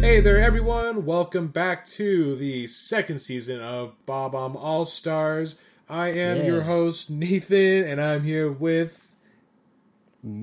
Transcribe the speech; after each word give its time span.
Hey 0.00 0.18
there, 0.20 0.40
everyone! 0.40 1.06
Welcome 1.06 1.46
back 1.48 1.86
to 1.86 2.34
the 2.34 2.66
second 2.66 3.18
season 3.20 3.60
of 3.60 3.94
Bob 4.06 4.32
Omb 4.32 4.56
All 4.56 4.84
Stars. 4.84 5.60
I 5.88 6.08
am 6.08 6.38
Yeah. 6.38 6.46
your 6.46 6.62
host 6.62 7.10
Nathan, 7.10 7.84
and 7.84 8.00
I'm 8.00 8.24
here 8.24 8.50
with. 8.50 9.12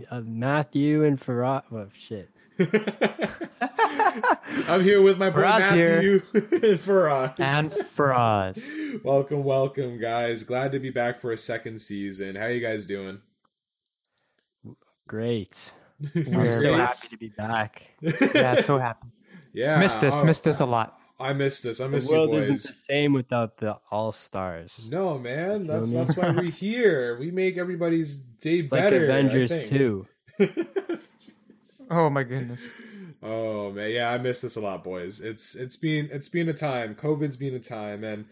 Uh, 0.10 0.22
Matthew 0.22 1.04
and 1.04 1.20
Farad. 1.20 1.64
Oh 1.70 1.90
shit. 1.94 2.30
I'm 4.70 4.82
here 4.84 5.02
with 5.02 5.18
my 5.18 5.32
boy 5.32 5.42
Farad. 5.42 5.60
Matthew 5.60 6.22
and 6.34 6.80
Farad. 6.80 7.40
and 7.42 7.74
fraud. 7.74 8.58
welcome, 9.04 9.44
welcome, 9.44 10.00
guys! 10.00 10.44
Glad 10.44 10.72
to 10.72 10.80
be 10.80 10.92
back 10.92 11.20
for 11.20 11.34
a 11.34 11.38
second 11.38 11.82
season. 11.82 12.38
How 12.38 12.48
you 12.48 12.62
guys 12.62 12.86
doing? 12.86 13.20
Great. 15.10 15.74
I'm 16.16 16.32
We're 16.34 16.54
so 16.54 16.74
happy 16.76 17.08
to 17.10 17.18
be 17.18 17.30
back. 17.30 17.84
Yeah, 18.02 18.62
so 18.62 18.78
happy. 18.80 19.08
Yeah, 19.54 19.80
Missed 19.80 20.00
this, 20.00 20.16
oh, 20.16 20.24
missed 20.24 20.46
this 20.46 20.62
a 20.62 20.66
lot. 20.66 20.98
I 21.20 21.34
missed 21.34 21.62
this. 21.64 21.82
I 21.82 21.84
The 21.84 21.90
miss 21.90 22.10
you 22.10 22.16
world 22.16 22.34
isn't 22.36 22.62
the 22.62 22.68
same 22.70 23.12
without 23.12 23.58
the 23.58 23.78
All 23.92 24.14
Stars. 24.14 24.88
No, 24.90 25.18
man, 25.20 25.66
Feel 25.66 25.74
that's 25.76 25.88
me? 25.90 25.94
that's 25.94 26.16
why 26.16 26.30
we're 26.32 26.44
here. 26.52 27.18
We 27.20 27.32
make 27.32 27.58
everybody's 27.58 28.16
day 28.16 28.60
It's 28.60 28.72
like 28.72 28.84
better. 28.84 29.02
I 29.02 29.04
Avengers 29.04 29.58
think. 29.58 29.68
2. 29.68 30.08
Oh 31.90 32.10
my 32.10 32.24
goodness. 32.24 32.62
Oh 33.22 33.72
man, 33.72 33.92
yeah, 33.92 34.10
I 34.12 34.18
miss 34.18 34.42
this 34.42 34.56
a 34.56 34.62
lot, 34.62 34.84
boys. 34.84 35.20
It's 35.20 35.56
it's 35.56 35.76
been 35.76 36.08
it's 36.12 36.30
been 36.30 36.48
a 36.50 36.54
time. 36.54 36.96
COVID's 36.96 37.36
been 37.36 37.54
a 37.54 37.60
time, 37.60 38.04
and 38.04 38.26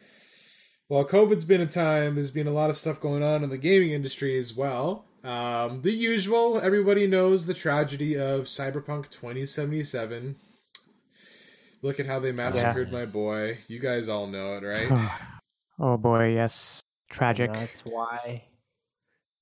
while 0.87 1.05
COVID's 1.05 1.45
been 1.45 1.61
a 1.61 1.67
time, 1.67 2.15
there's 2.15 2.31
been 2.31 2.47
a 2.47 2.51
lot 2.53 2.69
of 2.69 2.77
stuff 2.77 2.99
going 3.01 3.21
on 3.23 3.43
in 3.43 3.49
the 3.49 3.57
gaming 3.57 3.91
industry 3.91 4.37
as 4.37 4.55
well. 4.55 5.05
Um, 5.23 5.81
the 5.81 5.91
usual, 5.91 6.59
everybody 6.59 7.05
knows 7.07 7.45
the 7.45 7.53
tragedy 7.53 8.15
of 8.15 8.45
Cyberpunk 8.45 9.09
2077. 9.09 10.35
Look 11.81 11.99
at 11.99 12.05
how 12.05 12.19
they 12.19 12.31
massacred 12.31 12.91
my 12.91 13.05
boy. 13.05 13.59
You 13.67 13.79
guys 13.79 14.09
all 14.09 14.27
know 14.27 14.55
it, 14.55 14.63
right? 14.63 15.11
Oh 15.81 15.95
boy, 15.95 16.33
yes. 16.33 16.81
Tragic. 17.09 17.53
That's 17.53 17.85
why 17.85 18.43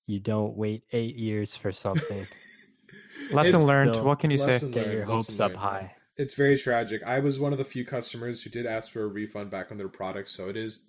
you 0.05 0.19
don't 0.19 0.55
wait 0.55 0.83
eight 0.91 1.15
years 1.15 1.55
for 1.55 1.71
something. 1.71 2.27
Lesson 3.31 3.55
It's 3.55 3.63
learned. 3.63 3.95
still 3.95 4.05
what 4.05 4.19
can 4.19 4.29
you 4.29 4.37
lesson 4.37 4.71
say? 4.71 4.83
Get 4.83 4.91
your 4.93 5.05
hopes 5.05 5.29
lesson 5.29 5.45
up 5.45 5.49
learned. 5.53 5.59
high. 5.59 5.95
it's 6.15 6.35
very 6.35 6.55
tragic. 6.59 7.01
I 7.03 7.17
was 7.21 7.39
one 7.39 7.53
of 7.53 7.57
the 7.57 7.65
few 7.65 7.83
customers 7.83 8.43
who 8.43 8.51
did 8.51 8.67
ask 8.67 8.91
for 8.91 9.01
a 9.01 9.07
refund 9.07 9.49
back 9.49 9.71
on 9.71 9.79
their 9.79 9.89
product, 9.89 10.29
so 10.29 10.47
it 10.47 10.55
is 10.57 10.85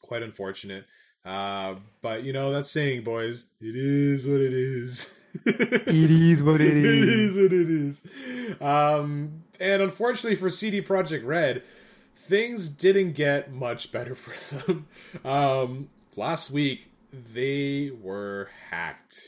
quite 0.00 0.22
unfortunate. 0.22 0.86
Uh, 1.24 1.76
but 2.02 2.22
you 2.24 2.32
know 2.32 2.50
that's 2.52 2.70
saying, 2.70 3.02
boys, 3.04 3.48
it 3.60 3.76
is 3.76 4.26
what 4.26 4.40
it 4.40 4.52
is. 4.52 5.12
It 5.32 6.10
is 6.10 6.42
what 6.42 6.60
it 6.60 6.76
It 6.76 6.84
is. 6.84 7.36
is 7.36 7.36
what 7.36 7.52
it 7.52 7.70
is. 7.70 8.60
Um, 8.60 9.44
and 9.60 9.80
unfortunately 9.80 10.34
for 10.34 10.50
CD 10.50 10.82
Projekt 10.82 11.24
Red, 11.24 11.62
things 12.16 12.66
didn't 12.68 13.12
get 13.12 13.52
much 13.52 13.92
better 13.92 14.16
for 14.16 14.34
them. 14.66 14.88
Um, 15.24 15.88
last 16.16 16.50
week 16.50 16.90
they 17.12 17.92
were 18.02 18.50
hacked. 18.70 19.18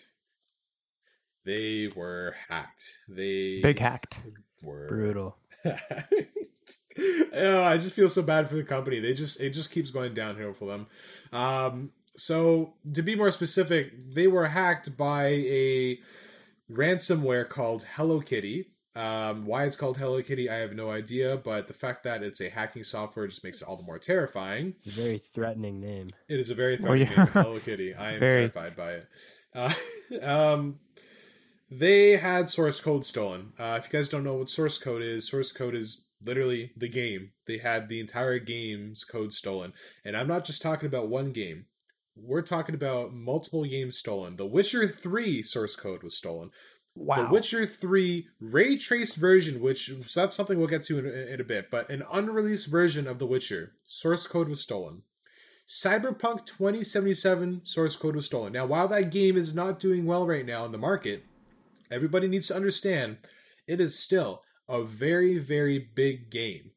They 1.44 1.88
were 1.94 2.34
hacked. 2.48 2.82
They 3.08 3.60
Big 3.62 3.78
hacked. 3.78 4.20
were 4.60 4.88
Brutal. 4.88 5.36
oh, 7.34 7.62
I 7.64 7.78
just 7.78 7.94
feel 7.94 8.08
so 8.08 8.22
bad 8.22 8.48
for 8.48 8.56
the 8.56 8.64
company. 8.64 9.00
They 9.00 9.14
just 9.14 9.40
it 9.40 9.50
just 9.50 9.70
keeps 9.70 9.90
going 9.90 10.14
downhill 10.14 10.52
for 10.52 10.66
them. 10.66 10.86
Um, 11.32 11.90
so 12.16 12.74
to 12.94 13.02
be 13.02 13.14
more 13.16 13.30
specific, 13.30 14.12
they 14.14 14.26
were 14.26 14.46
hacked 14.46 14.96
by 14.96 15.26
a 15.28 15.98
ransomware 16.70 17.48
called 17.48 17.84
Hello 17.96 18.20
Kitty. 18.20 18.68
Um, 18.94 19.46
why 19.46 19.64
it's 19.64 19.76
called 19.76 19.96
Hello 19.96 20.20
Kitty, 20.22 20.50
I 20.50 20.56
have 20.56 20.74
no 20.74 20.90
idea, 20.90 21.38
but 21.38 21.66
the 21.66 21.72
fact 21.72 22.04
that 22.04 22.22
it's 22.22 22.42
a 22.42 22.50
hacking 22.50 22.84
software 22.84 23.26
just 23.26 23.42
makes 23.42 23.62
it 23.62 23.68
all 23.68 23.76
the 23.76 23.84
more 23.84 23.98
terrifying. 23.98 24.74
Very 24.84 25.16
threatening 25.32 25.80
name. 25.80 26.10
It 26.28 26.38
is 26.38 26.50
a 26.50 26.54
very 26.54 26.74
Oh, 26.74 26.82
threatening 26.82 27.08
yeah. 27.08 27.16
name, 27.24 27.26
Hello 27.28 27.58
Kitty. 27.58 27.94
I 27.94 28.12
am 28.12 28.20
Very. 28.20 28.50
terrified 28.50 28.76
by 28.76 28.92
it. 28.92 29.08
Uh, 29.54 29.72
um, 30.22 30.78
they 31.70 32.18
had 32.18 32.50
source 32.50 32.82
code 32.82 33.06
stolen. 33.06 33.54
Uh, 33.58 33.78
if 33.82 33.90
you 33.90 33.98
guys 33.98 34.10
don't 34.10 34.24
know 34.24 34.34
what 34.34 34.50
source 34.50 34.76
code 34.76 35.00
is, 35.00 35.26
source 35.26 35.52
code 35.52 35.74
is 35.74 36.04
literally 36.24 36.72
the 36.76 36.88
game. 36.88 37.32
They 37.46 37.58
had 37.58 37.88
the 37.88 38.00
entire 38.00 38.38
game's 38.38 39.04
code 39.04 39.32
stolen, 39.32 39.72
and 40.04 40.16
I'm 40.16 40.28
not 40.28 40.44
just 40.44 40.62
talking 40.62 40.86
about 40.86 41.08
one 41.08 41.32
game. 41.32 41.66
We're 42.14 42.42
talking 42.42 42.74
about 42.74 43.14
multiple 43.14 43.64
games 43.64 43.96
stolen. 43.96 44.36
The 44.36 44.46
Witcher 44.46 44.86
3 44.86 45.42
source 45.42 45.76
code 45.76 46.02
was 46.02 46.16
stolen. 46.16 46.50
Wow. 46.94 47.26
The 47.26 47.32
Witcher 47.32 47.64
3 47.64 48.26
ray 48.38 48.76
traced 48.76 49.16
version, 49.16 49.60
which 49.62 49.90
so 50.06 50.20
that's 50.20 50.36
something 50.36 50.58
we'll 50.58 50.68
get 50.68 50.82
to 50.84 50.98
in, 50.98 51.06
in 51.06 51.40
a 51.40 51.44
bit, 51.44 51.70
but 51.70 51.88
an 51.88 52.02
unreleased 52.12 52.70
version 52.70 53.06
of 53.06 53.18
The 53.18 53.26
Witcher 53.26 53.72
source 53.86 54.26
code 54.26 54.48
was 54.48 54.60
stolen. 54.60 55.02
Cyberpunk 55.66 56.44
2077 56.44 57.64
source 57.64 57.96
code 57.96 58.14
was 58.14 58.26
stolen. 58.26 58.52
Now, 58.52 58.66
while 58.66 58.88
that 58.88 59.10
game 59.10 59.38
is 59.38 59.54
not 59.54 59.78
doing 59.78 60.04
well 60.04 60.26
right 60.26 60.44
now 60.44 60.66
in 60.66 60.72
the 60.72 60.78
market, 60.78 61.24
everybody 61.90 62.28
needs 62.28 62.48
to 62.48 62.56
understand 62.56 63.18
it 63.66 63.80
is 63.80 63.98
still 63.98 64.42
a 64.72 64.82
very, 64.82 65.38
very 65.38 65.78
big 65.78 66.30
game. 66.30 66.70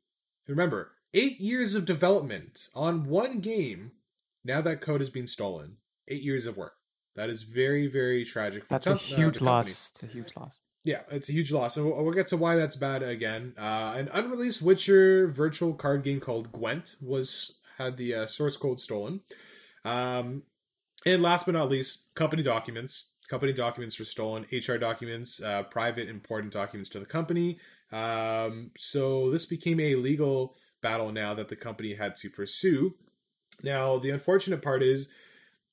Remember, 0.48 0.92
eight 1.14 1.40
years 1.40 1.74
of 1.74 1.86
development 1.86 2.68
on 2.76 3.06
one 3.06 3.40
game. 3.40 3.94
Now 4.44 4.62
that 4.62 4.82
code 4.82 5.02
has 5.02 5.10
been 5.10 5.26
stolen. 5.26 5.78
Eight 6.08 6.22
years 6.22 6.46
of 6.46 6.58
work. 6.58 6.74
That 7.16 7.30
is 7.30 7.44
very, 7.44 7.88
very 7.88 8.26
tragic. 8.26 8.66
For 8.66 8.74
That's 8.74 8.88
a 8.88 8.92
uh, 8.92 8.98
huge 8.98 9.40
loss. 9.42 9.92
It's 9.92 10.04
a 10.04 10.08
huge 10.08 10.34
loss. 10.36 10.60
Yeah, 10.84 11.02
it's 11.10 11.30
a 11.30 11.32
huge 11.32 11.52
loss, 11.52 11.78
and 11.78 11.86
we'll, 11.88 12.04
we'll 12.04 12.14
get 12.14 12.28
to 12.28 12.38
why 12.38 12.58
that's 12.58 12.76
bad 12.76 13.02
again. 13.02 13.56
Uh, 13.58 13.96
an 13.96 14.10
unreleased 14.14 14.62
Witcher 14.62 15.28
virtual 15.30 15.74
card 15.74 16.04
game 16.04 16.20
called 16.20 16.52
Gwent 16.52 16.98
was 17.02 17.60
had 17.78 17.98
the 17.98 18.14
uh, 18.14 18.26
source 18.28 18.58
code 18.58 18.80
stolen. 18.80 19.22
Um, 19.84 20.44
and 21.06 21.24
last 21.24 21.46
but 21.46 21.54
not 21.54 21.70
least, 21.70 22.14
company 22.14 22.44
documents. 22.44 23.14
Company 23.30 23.54
documents 23.54 23.98
were 23.98 24.06
stolen. 24.06 24.46
HR 24.52 24.76
documents, 24.76 25.42
uh, 25.42 25.64
private 25.64 26.08
important 26.08 26.54
documents 26.54 26.90
to 26.92 27.00
the 27.00 27.06
company. 27.06 27.58
Um, 27.92 28.72
so 28.78 29.30
this 29.32 29.46
became 29.46 29.80
a 29.80 29.96
legal 29.96 30.56
battle 30.82 31.12
now 31.12 31.34
that 31.34 31.50
the 31.50 31.56
company 31.56 31.94
had 31.94 32.16
to 32.18 32.30
pursue. 32.30 32.96
Now 33.64 33.98
the 33.98 34.10
unfortunate 34.10 34.62
part 34.62 34.84
is 34.84 35.10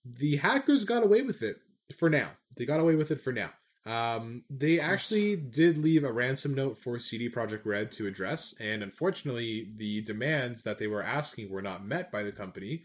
the 0.05 0.37
hackers 0.37 0.84
got 0.84 1.05
away 1.05 1.23
with 1.23 1.43
it 1.43 1.56
for 1.97 2.11
now. 2.11 2.31
They 2.56 2.65
got 2.65 2.81
away 2.81 2.95
with 2.95 3.11
it 3.11 3.21
for 3.21 3.33
now. 3.33 3.50
Um, 3.84 4.45
they 4.49 4.78
actually 4.78 5.34
did 5.37 5.77
leave 5.77 6.05
a 6.05 6.12
ransom 6.12 6.55
note 6.55 6.78
for 6.78 6.99
CD 6.99 7.28
Projekt 7.28 7.67
Red 7.67 7.91
to 7.93 8.06
address, 8.06 8.55
and 8.61 8.83
unfortunately, 8.83 9.71
the 9.77 10.03
demands 10.03 10.62
that 10.62 10.79
they 10.79 10.87
were 10.87 11.03
asking 11.03 11.50
were 11.50 11.62
not 11.62 11.84
met 11.84 12.12
by 12.12 12.23
the 12.23 12.31
company, 12.31 12.84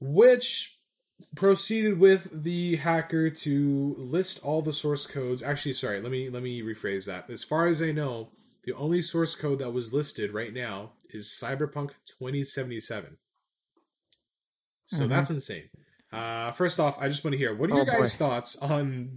which 0.00 0.80
proceeded 1.36 1.98
with 1.98 2.28
the 2.42 2.76
hacker 2.76 3.30
to 3.30 3.94
list 3.98 4.40
all 4.42 4.62
the 4.62 4.72
source 4.72 5.06
codes. 5.06 5.42
Actually, 5.42 5.74
sorry, 5.74 6.00
let 6.00 6.12
me 6.12 6.28
let 6.28 6.42
me 6.42 6.62
rephrase 6.62 7.06
that. 7.06 7.28
As 7.30 7.44
far 7.44 7.66
as 7.66 7.82
I 7.82 7.92
know, 7.92 8.30
the 8.64 8.72
only 8.74 9.02
source 9.02 9.34
code 9.34 9.58
that 9.58 9.72
was 9.72 9.92
listed 9.92 10.32
right 10.32 10.52
now 10.52 10.92
is 11.10 11.26
Cyberpunk 11.28 11.90
2077. 12.18 13.18
So 14.86 15.06
Mhm. 15.06 15.08
that's 15.08 15.30
insane. 15.30 15.70
Uh, 16.12 16.52
first 16.52 16.78
off, 16.78 17.00
I 17.00 17.08
just 17.08 17.24
want 17.24 17.32
to 17.32 17.38
hear 17.38 17.54
what 17.54 17.70
are 17.70 17.74
Oh, 17.74 17.76
your 17.76 17.84
guys' 17.86 18.16
boy. 18.16 18.26
thoughts 18.26 18.56
on 18.56 19.08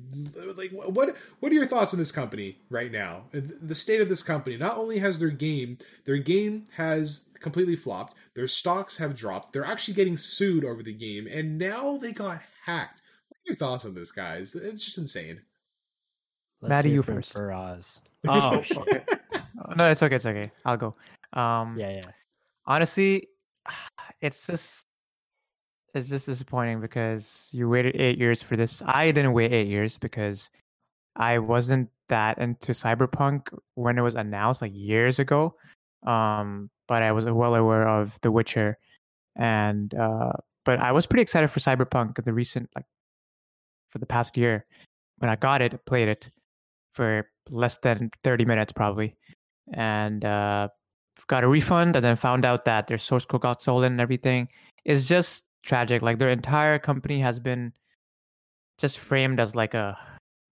like 0.56 0.72
what 0.72 1.16
what 1.42 1.52
are 1.52 1.56
your 1.56 1.66
thoughts 1.66 1.94
on 1.94 2.00
this 2.00 2.12
company 2.12 2.60
right 2.70 2.92
now? 2.92 3.26
The 3.34 3.76
state 3.76 4.00
of 4.00 4.08
this 4.10 4.24
company. 4.24 4.56
Not 4.58 4.78
only 4.78 5.00
has 5.00 5.20
their 5.20 5.30
game 5.30 5.78
their 6.06 6.18
game 6.18 6.66
has 6.78 7.26
completely 7.42 7.76
flopped, 7.76 8.16
their 8.34 8.48
stocks 8.48 8.98
have 8.98 9.16
dropped. 9.16 9.52
They're 9.54 9.66
actually 9.66 9.96
getting 9.96 10.16
sued 10.16 10.64
over 10.64 10.82
the 10.82 10.94
game, 10.94 11.28
and 11.30 11.58
now 11.58 11.98
they 11.98 12.14
got 12.14 12.42
hacked. 12.66 13.02
What 13.28 13.38
are 13.38 13.44
your 13.48 13.56
thoughts 13.58 13.86
on 13.86 13.94
this, 13.94 14.12
guys? 14.14 14.56
It's 14.56 14.84
just 14.84 14.98
insane. 14.98 15.42
Let's 16.62 16.70
Maddie, 16.70 16.92
you 16.92 17.04
from 17.04 17.16
first. 17.16 17.34
Faraz. 17.34 18.02
Oh, 18.28 18.60
shit. 18.64 18.78
Okay. 18.78 19.04
Oh, 19.64 19.74
no, 19.76 19.90
it's 19.90 20.02
okay. 20.02 20.16
It's 20.16 20.26
okay. 20.26 20.52
I'll 20.66 20.78
go. 20.78 20.96
Um, 21.34 21.78
Yeah, 21.78 21.92
yeah. 21.92 22.02
honestly, 22.66 23.28
it's 24.22 24.48
just 24.48 24.86
it's 25.96 26.10
just 26.10 26.26
disappointing 26.26 26.82
because 26.82 27.48
you 27.52 27.70
waited 27.70 27.96
eight 27.96 28.18
years 28.18 28.42
for 28.42 28.58
this. 28.58 28.84
I 28.86 29.12
didn't 29.12 29.34
wait 29.34 29.54
eight 29.54 29.68
years 29.68 29.98
because 29.98 30.50
I 31.16 31.40
wasn't 31.40 31.90
that 32.10 32.38
into 32.38 32.74
Cyberpunk 32.74 33.48
when 33.76 33.98
it 33.98 34.02
was 34.02 34.16
announced 34.16 34.62
like 34.62 34.74
years 34.76 35.20
ago. 35.20 35.56
Um, 36.06 36.70
but 36.88 37.02
I 37.02 37.14
was 37.14 37.26
well 37.26 37.56
aware 37.56 37.88
of 37.88 38.20
The 38.22 38.32
Witcher, 38.32 38.78
and 39.36 39.94
uh, 39.96 40.34
but 40.66 40.80
I 40.80 40.92
was 40.92 41.08
pretty 41.08 41.24
excited 41.24 41.48
for 41.48 41.60
Cyberpunk 41.60 42.24
the 42.24 42.34
recent 42.34 42.70
like 42.76 42.86
for 43.90 43.98
the 43.98 44.06
past 44.06 44.38
year 44.38 44.66
when 45.18 45.30
I 45.30 45.36
got 45.36 45.62
it, 45.62 45.86
played 45.86 46.10
it 46.10 46.30
for 46.94 47.28
less 47.50 47.78
than 47.80 48.12
thirty 48.24 48.46
minutes 48.46 48.74
probably, 48.74 49.16
and 49.74 50.24
uh, 50.24 50.68
got 51.28 51.44
a 51.44 51.48
refund 51.48 51.96
and 51.96 52.06
then 52.06 52.18
found 52.18 52.46
out 52.46 52.66
that 52.66 52.88
their 52.88 52.98
source 53.00 53.26
code 53.26 53.42
got 53.42 53.62
stolen 53.62 53.94
and 53.94 54.02
everything. 54.02 54.50
It's 54.84 55.08
just 55.08 55.44
tragic. 55.66 56.02
Like 56.02 56.20
their 56.20 56.30
entire 56.30 56.80
company 56.80 57.20
has 57.20 57.40
been 57.40 57.74
just 58.78 59.00
framed 59.00 59.40
as 59.40 59.56
like 59.56 59.74
a 59.74 59.98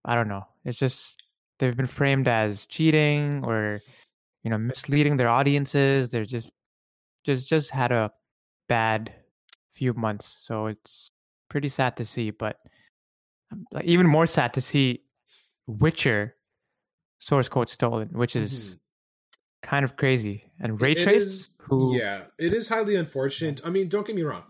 I 0.03 0.15
don't 0.15 0.27
know. 0.27 0.45
It's 0.65 0.77
just 0.77 1.23
they've 1.59 1.77
been 1.77 1.87
framed 1.87 2.27
as 2.27 2.65
cheating 2.65 3.43
or 3.45 3.79
you 4.43 4.49
know 4.49 4.57
misleading 4.57 5.15
their 5.15 5.29
audiences. 5.29 6.09
They're 6.09 6.25
just 6.25 6.49
just 7.23 7.47
just 7.47 7.69
had 7.69 7.91
a 7.91 8.11
bad 8.67 9.13
few 9.71 9.93
months, 9.93 10.25
so 10.41 10.67
it's 10.67 11.09
pretty 11.49 11.69
sad 11.69 11.95
to 11.97 12.05
see. 12.05 12.31
But 12.31 12.57
um, 13.51 13.65
like 13.71 13.85
even 13.85 14.07
more 14.07 14.27
sad 14.27 14.53
to 14.55 14.61
see 14.61 15.03
Witcher 15.67 16.35
source 17.19 17.47
code 17.47 17.69
stolen, 17.69 18.09
which 18.11 18.35
is 18.35 18.77
kind 19.61 19.85
of 19.85 19.95
crazy. 19.95 20.43
And 20.59 20.81
Ray 20.81 20.91
it 20.91 21.03
Trace, 21.03 21.23
is- 21.23 21.57
who 21.61 21.95
yeah, 21.95 22.23
it 22.37 22.51
is 22.53 22.67
highly 22.67 22.95
unfortunate. 22.97 23.61
I 23.63 23.69
mean, 23.69 23.87
don't 23.87 24.05
get 24.05 24.15
me 24.15 24.23
wrong. 24.23 24.43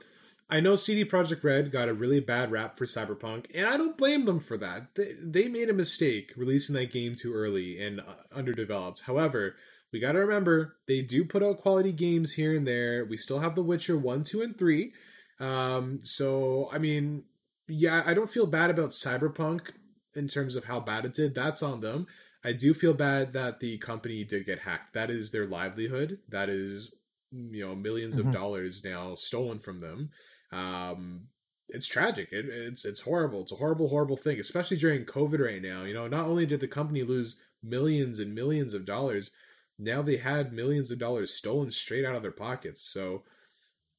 I 0.54 0.60
know 0.60 0.76
CD 0.76 1.04
Projekt 1.04 1.44
Red 1.44 1.72
got 1.72 1.90
a 1.90 1.96
really 1.96 2.20
bad 2.20 2.52
rap 2.52 2.78
for 2.78 2.86
Cyberpunk, 2.86 3.48
and 3.56 3.66
I 3.66 3.76
don't 3.76 3.98
blame 3.98 4.26
them 4.26 4.40
for 4.40 4.56
that. 4.60 4.94
They, 4.94 5.16
they 5.20 5.48
made 5.48 5.68
a 5.68 5.74
mistake 5.74 6.32
releasing 6.38 6.76
that 6.76 6.92
game 6.92 7.16
too 7.16 7.34
early 7.34 7.84
and 7.84 8.00
uh, 8.00 8.14
underdeveloped. 8.32 9.02
However, 9.02 9.56
we 9.92 10.00
got 10.00 10.12
to 10.12 10.20
remember 10.20 10.76
they 10.88 11.02
do 11.02 11.26
put 11.26 11.42
out 11.42 11.58
quality 11.58 11.92
games 11.92 12.34
here 12.34 12.56
and 12.56 12.68
there. 12.68 13.04
We 13.04 13.18
still 13.18 13.40
have 13.40 13.56
The 13.56 13.64
Witcher 13.64 13.98
1, 13.98 14.26
2, 14.26 14.44
and 14.44 14.56
3. 14.56 14.94
Um, 15.40 16.00
so, 16.04 16.70
I 16.72 16.78
mean, 16.78 17.24
yeah, 17.68 18.04
I 18.06 18.14
don't 18.14 18.30
feel 18.30 18.46
bad 18.46 18.70
about 18.70 18.92
Cyberpunk 18.92 19.72
in 20.16 20.28
terms 20.28 20.56
of 20.56 20.66
how 20.66 20.80
bad 20.80 21.04
it 21.06 21.16
did. 21.16 21.34
That's 21.34 21.64
on 21.64 21.82
them. 21.82 22.06
I 22.46 22.52
do 22.52 22.76
feel 22.76 22.94
bad 22.94 23.34
that 23.34 23.60
the 23.60 23.80
company 23.80 24.24
did 24.24 24.46
get 24.46 24.60
hacked. 24.60 24.94
That 24.94 25.10
is 25.10 25.32
their 25.32 25.48
livelihood. 25.48 26.20
That 26.30 26.50
is, 26.50 26.96
you 27.32 27.66
know, 27.66 27.74
1000000s 27.76 28.18
Mhm. 28.18 28.28
of 28.28 28.32
dollars 28.32 28.84
now 28.84 29.16
stolen 29.16 29.58
from 29.58 29.80
them. 29.80 30.12
Um, 30.54 31.28
it's 31.70 31.88
tragic. 31.88 32.32
It, 32.32 32.46
it's 32.46 32.86
it's 32.86 33.02
horrible. 33.02 33.42
It's 33.42 33.52
a 33.52 33.56
horrible, 33.56 33.90
horrible 33.90 34.18
thing, 34.18 34.40
especially 34.40 34.78
during 34.78 35.06
COVID 35.06 35.44
right 35.44 35.62
now. 35.62 35.84
You 35.84 35.94
know, 35.94 36.08
not 36.08 36.28
only 36.28 36.46
did 36.46 36.60
the 36.60 36.68
company 36.68 37.04
lose 37.04 37.40
millions 37.64 38.20
and 38.20 38.36
millions 38.36 38.74
of 38.74 38.86
dollars, 38.86 39.32
now 39.80 40.02
they 40.02 40.18
had 40.18 40.54
millions 40.54 40.92
of 40.92 41.00
dollars 41.00 41.34
stolen 41.34 41.72
straight 41.72 42.06
out 42.06 42.16
of 42.16 42.22
their 42.22 42.32
pockets. 42.32 42.82
So 42.82 43.24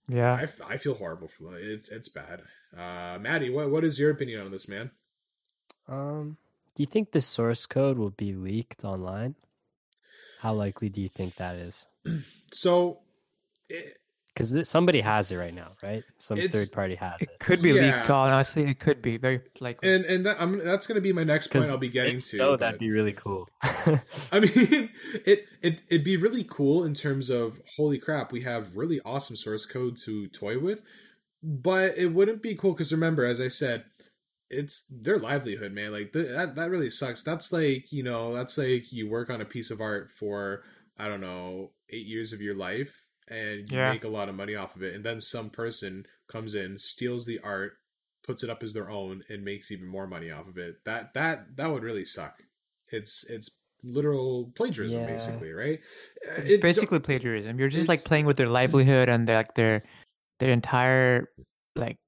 yeah, 0.09 0.35
I, 0.35 0.75
I 0.75 0.77
feel 0.79 0.95
horrible 0.95 1.29
for 1.29 1.45
them. 1.45 1.55
It's 1.59 1.89
it's 1.89 2.09
bad. 2.09 2.43
Uh, 2.77 3.19
Maddie, 3.21 3.51
what 3.51 3.71
what 3.71 3.85
is 3.85 3.99
your 3.99 4.11
opinion 4.11 4.41
on 4.41 4.53
this, 4.53 4.69
man? 4.69 4.91
Um, 5.89 6.37
do 6.77 6.83
you 6.83 6.87
think 6.87 7.11
the 7.11 7.21
source 7.21 7.67
code 7.67 7.99
will 7.99 8.11
be 8.11 8.35
leaked 8.35 8.85
online? 8.85 9.35
How 10.41 10.53
likely 10.53 10.89
do 10.89 11.01
you 11.01 11.09
think 11.09 11.37
that 11.37 11.57
is? 11.57 11.89
So. 12.53 13.01
It, 13.69 13.97
Because 14.35 14.69
somebody 14.69 15.01
has 15.01 15.31
it 15.31 15.37
right 15.37 15.55
now, 15.55 15.77
right? 15.81 16.03
Some 16.19 16.39
It's- 16.39 16.53
third 16.53 16.73
party 16.73 16.97
has 16.97 17.23
it 17.23 17.29
it. 17.31 17.39
could 17.39 17.63
be 17.63 17.71
Yeah. 17.71 17.99
leaked. 17.99 18.11
Honestly, 18.11 18.65
it 18.65 18.81
could 18.81 19.01
be 19.01 19.17
very 19.17 19.41
likely. 19.61 19.95
and 19.95 20.05
and 20.05 20.27
that, 20.27 20.41
I'm, 20.41 20.59
that's 20.59 20.89
going 20.89 20.97
to 20.97 21.01
be 21.01 21.13
my 21.13 21.23
next 21.23 21.49
point. 21.53 21.67
I'll 21.67 21.79
be 21.79 21.89
getting 21.89 22.17
if 22.17 22.25
to. 22.31 22.39
so, 22.39 22.57
that'd 22.57 22.81
be 22.81 22.91
really 22.91 23.13
cool. 23.13 23.49
I 23.63 24.41
mean, 24.41 24.91
it 25.25 25.47
it 25.63 25.81
it'd 25.89 26.05
be 26.05 26.17
really 26.17 26.43
cool 26.43 26.83
in 26.85 26.95
terms 26.95 27.31
of 27.31 27.61
holy 27.77 27.99
crap, 27.99 28.33
we 28.33 28.43
have 28.43 28.75
really 28.77 29.01
awesome 29.05 29.37
source 29.37 29.67
code 29.67 29.97
to 30.05 30.27
toy 30.29 30.59
with, 30.59 30.83
but 31.43 31.97
it 31.97 32.09
wouldn't 32.13 32.43
be 32.43 32.57
cool 32.57 32.73
because 32.73 32.93
remember, 32.93 33.25
as 33.25 33.41
I 33.41 33.49
said, 33.49 33.85
it's 34.51 34.85
their 34.91 35.19
livelihood, 35.19 35.73
man. 35.73 35.93
Like 35.93 36.13
th- 36.13 36.29
that 36.29 36.57
that 36.57 36.71
really 36.71 36.91
sucks. 36.91 37.23
That's 37.23 37.53
like 37.53 37.93
you 37.93 38.03
know, 38.03 38.35
that's 38.35 38.59
like 38.59 38.93
you 38.93 39.09
work 39.09 39.31
on 39.31 39.41
a 39.41 39.45
piece 39.45 39.71
of 39.71 39.81
art 39.81 40.11
for 40.11 40.65
I 40.99 41.07
don't 41.07 41.21
know 41.21 41.71
eight 41.91 42.07
years 42.07 42.33
of 42.33 42.41
your 42.41 42.55
life, 42.57 43.04
and 43.29 43.71
you 43.71 43.79
Yeah. 43.79 43.93
make 43.93 44.05
a 44.05 44.09
lot 44.09 44.29
of 44.29 44.35
money 44.35 44.55
off 44.55 44.77
of 44.77 44.83
it, 44.83 44.95
and 44.95 45.05
then 45.05 45.21
some 45.21 45.51
person 45.51 46.07
comes 46.29 46.55
in, 46.55 46.79
steals 46.79 47.27
the 47.27 47.39
art, 47.41 47.79
puts 48.23 48.43
it 48.43 48.51
up 48.51 48.63
as 48.63 48.73
their 48.73 48.91
own, 48.91 49.23
and 49.29 49.45
makes 49.45 49.71
even 49.71 49.87
more 49.87 50.07
money 50.07 50.31
off 50.31 50.49
of 50.49 50.57
it. 50.59 50.85
That 50.85 51.15
that 51.15 51.57
that 51.57 51.71
would 51.71 51.83
really 51.83 52.05
suck. 52.05 52.43
It's 52.91 53.25
it's 53.29 53.59
literal 53.83 54.51
plagiarism, 54.57 55.01
Yeah. 55.01 55.07
basically, 55.07 55.53
right? 55.53 55.81
Uh, 56.27 56.35
It's 56.39 56.49
it- 56.49 56.61
basically 56.63 57.01
plagiarism. 57.01 57.59
You're 57.59 57.69
just 57.69 57.89
like 57.89 58.03
playing 58.05 58.25
with 58.27 58.37
their 58.39 58.49
livelihood 58.49 59.09
and 59.11 59.29
their 59.29 59.37
like 59.37 59.55
their 59.55 59.83
their 60.41 60.51
entire 60.53 61.29
like 61.77 61.99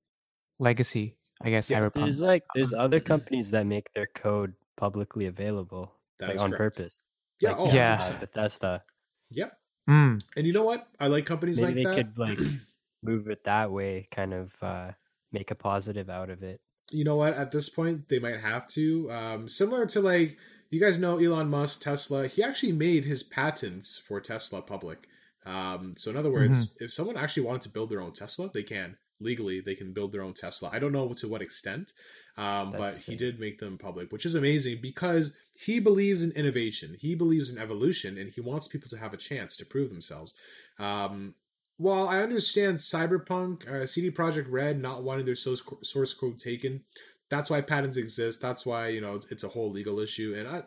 legacy. 0.58 1.16
I 1.42 1.50
guess 1.50 1.68
Yeah, 1.68 1.80
Cyberpunk. 1.82 2.04
There's 2.06 2.20
like 2.22 2.44
there's 2.54 2.72
other 2.72 2.98
companies 3.00 3.50
that 3.50 3.66
make 3.66 3.92
their 3.94 4.06
code 4.06 4.54
publicly 4.76 5.26
available, 5.26 5.92
that 6.18 6.30
like 6.30 6.38
on 6.40 6.50
correct. 6.50 6.76
purpose. 6.76 7.02
Yeah, 7.40 7.50
Like, 7.50 7.58
oh, 7.60 7.72
Yeah. 7.74 7.98
100%. 7.98 8.16
uh, 8.16 8.20
Bethesda. 8.20 8.84
Yep. 9.30 9.52
Mm, 9.88 10.23
And 10.37 10.47
you 10.47 10.53
know 10.53 10.65
what? 10.65 10.87
I 10.99 11.06
like 11.06 11.27
companies 11.27 11.61
Maybe 11.61 11.85
like 11.85 11.97
they 11.97 12.03
that. 12.03 12.15
could 12.15 12.19
like 12.19 12.38
move 13.03 13.29
it 13.29 13.44
that 13.44 13.71
way, 13.71 14.09
kind 14.11 14.35
of 14.35 14.55
uh, 14.62 14.93
make 15.33 15.50
a 15.50 15.55
positive 15.55 16.11
out 16.11 16.31
of 16.31 16.43
it. 16.43 16.61
you 16.91 17.05
know 17.05 17.17
what? 17.17 17.35
At 17.35 17.50
this 17.53 17.69
point, 17.69 18.09
they 18.09 18.19
might 18.19 18.41
have 18.41 18.67
to. 18.69 19.11
Um, 19.11 19.49
similar 19.49 19.87
to 19.87 20.00
like 20.00 20.37
you 20.71 20.81
guys 20.81 20.99
know 20.99 21.19
Elon 21.19 21.49
Musk, 21.50 21.83
Tesla. 21.83 22.27
He 22.27 22.43
actually 22.43 22.73
made 22.73 23.05
his 23.05 23.23
patents 23.23 23.99
for 23.99 24.21
Tesla 24.21 24.61
public. 24.62 25.06
Um, 25.44 25.94
so 25.97 26.11
in 26.11 26.17
other 26.17 26.31
words, 26.33 26.75
if 26.81 26.93
someone 26.93 27.17
actually 27.17 27.44
wanted 27.44 27.62
to 27.62 27.69
build 27.69 27.91
their 27.91 28.00
own 28.00 28.12
Tesla, 28.12 28.50
they 28.53 28.65
can 28.65 28.97
legally. 29.21 29.61
They 29.61 29.77
can 29.77 29.93
build 29.93 30.11
their 30.11 30.23
own 30.23 30.35
Tesla. 30.35 30.71
I 30.73 30.81
don't 30.81 30.91
know 30.93 31.12
to 31.12 31.29
what 31.29 31.41
extent, 31.43 31.93
um, 32.37 32.71
but 32.73 32.79
That's 32.81 33.06
he 33.06 33.15
did 33.15 33.38
make 33.38 33.61
them 33.61 33.79
public, 33.79 34.11
which 34.11 34.27
is 34.27 34.35
amazing 34.35 34.81
because 34.83 35.33
he 35.58 35.81
believes 35.81 36.23
in 36.23 36.32
innovation. 36.32 36.97
He 36.99 37.14
believes 37.14 37.50
in 37.50 37.58
evolution, 37.58 38.19
and 38.19 38.31
he 38.31 38.41
wants 38.41 38.69
people 38.69 38.88
to 38.91 38.99
have 38.99 39.14
a 39.14 39.19
chance 39.19 39.56
to 39.56 39.67
prove 39.67 39.91
themselves. 39.91 40.35
Um, 40.79 41.35
while 41.79 42.08
I 42.08 42.23
understand 42.23 42.79
Cyberpunk, 42.79 43.69
uh, 43.69 43.87
CD 43.87 44.11
Projekt 44.11 44.47
Red 44.50 44.81
not 44.81 45.03
wanting 45.03 45.26
their 45.26 45.35
source 45.35 45.62
source 45.82 46.14
code 46.14 46.38
taken, 46.38 46.82
that's 47.29 47.50
why 47.50 47.61
patents 47.61 47.97
exist. 47.97 48.41
That's 48.41 48.64
why 48.64 48.88
you 48.88 49.00
know 49.00 49.14
it's, 49.14 49.26
it's 49.31 49.44
a 49.44 49.49
whole 49.49 49.70
legal 49.70 49.99
issue, 49.99 50.35
and 50.37 50.49
I 50.49 50.62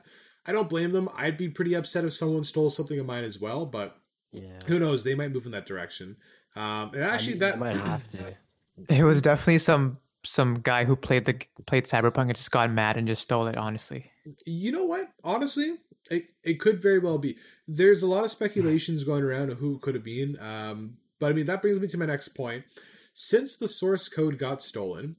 I 0.46 0.52
don't 0.52 0.70
blame 0.70 0.92
them. 0.92 1.10
I'd 1.16 1.38
be 1.38 1.50
pretty 1.50 1.76
upset 1.76 2.06
if 2.06 2.14
someone 2.14 2.44
stole 2.44 2.70
something 2.70 3.00
of 3.00 3.06
mine 3.06 3.24
as 3.24 3.40
well, 3.40 3.66
but 3.66 3.98
Yeah. 4.32 4.60
who 4.68 4.80
knows? 4.80 5.04
They 5.04 5.16
might 5.16 5.32
move 5.32 5.46
in 5.46 5.52
that 5.52 5.68
direction. 5.68 6.18
Um, 6.56 6.92
and 6.94 7.04
I 7.04 7.14
actually, 7.14 7.34
mean, 7.34 7.40
that 7.40 7.60
might 7.60 7.76
have 7.76 8.08
to. 8.10 8.36
it 8.90 9.04
was 9.04 9.22
definitely 9.22 9.60
some 9.60 9.98
some 10.24 10.56
guy 10.56 10.86
who 10.86 10.96
played 10.96 11.26
the 11.26 11.40
played 11.66 11.86
Cyberpunk 11.86 12.24
and 12.24 12.36
just 12.36 12.52
got 12.52 12.72
mad 12.72 12.98
and 12.98 13.08
just 13.08 13.22
stole 13.22 13.48
it. 13.48 13.58
Honestly, 13.58 14.12
you 14.46 14.72
know 14.72 14.84
what? 14.84 15.10
Honestly, 15.24 15.78
it, 16.10 16.26
it 16.44 16.60
could 16.60 16.82
very 16.82 17.00
well 17.00 17.18
be. 17.18 17.38
There's 17.68 18.02
a 18.02 18.08
lot 18.08 18.26
of 18.26 18.32
speculations 18.32 19.04
going 19.04 19.24
around 19.24 19.52
of 19.52 19.60
who 19.60 19.80
could 19.80 19.96
have 19.96 20.04
been. 20.04 20.38
Um, 20.40 20.98
but 21.20 21.32
I 21.32 21.34
mean, 21.34 21.46
that 21.46 21.62
brings 21.62 21.80
me 21.80 21.88
to 21.88 21.98
my 21.98 22.06
next 22.06 22.30
point. 22.30 22.66
Since 23.14 23.58
the 23.58 23.68
source 23.68 24.08
code 24.08 24.38
got 24.38 24.62
stolen, 24.62 25.18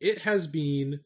it 0.00 0.20
has 0.20 0.46
been 0.46 1.00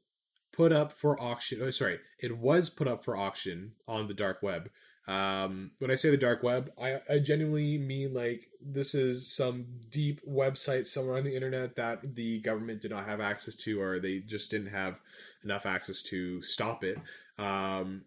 put 0.53 0.73
up 0.73 0.93
for 0.93 1.21
auction. 1.21 1.61
Oh, 1.63 1.71
sorry, 1.71 2.01
it 2.19 2.39
was 2.39 2.71
put 2.71 2.89
up 2.89 3.05
for 3.05 3.17
auction 3.17 3.73
on 3.87 4.09
the 4.09 4.15
dark 4.15 4.43
web. 4.43 4.71
Um, 5.09 5.71
when 5.79 5.91
I 5.91 5.95
say 5.95 6.11
the 6.11 6.19
dark 6.19 6.43
web, 6.43 6.71
I, 6.81 7.01
I 7.09 7.19
genuinely 7.19 7.79
mean 7.79 8.13
like 8.13 8.51
this 8.61 8.95
is 8.95 9.35
some 9.35 9.65
deep 9.89 10.21
website 10.29 10.87
somewhere 10.87 11.17
on 11.17 11.25
the 11.25 11.35
internet 11.35 11.77
that 11.77 12.15
the 12.15 12.41
government 12.41 12.83
did 12.83 12.91
not 12.91 13.07
have 13.07 13.19
access 13.19 13.57
to, 13.57 13.81
or 13.81 13.99
they 13.99 14.19
just 14.19 14.51
didn't 14.51 14.69
have 14.69 15.01
enough 15.43 15.65
access 15.65 16.03
to 16.03 16.43
stop 16.43 16.85
it. 16.85 16.99
Um, 17.39 18.03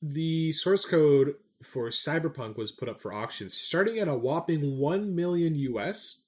the 0.00 0.52
source 0.52 0.84
code 0.84 1.34
for 1.64 1.88
Cyberpunk 1.88 2.56
was 2.56 2.70
put 2.70 2.88
up 2.88 3.00
for 3.00 3.12
auction, 3.12 3.50
starting 3.50 3.98
at 3.98 4.06
a 4.06 4.14
whopping 4.14 4.78
one 4.78 5.16
million 5.16 5.56
US, 5.56 6.22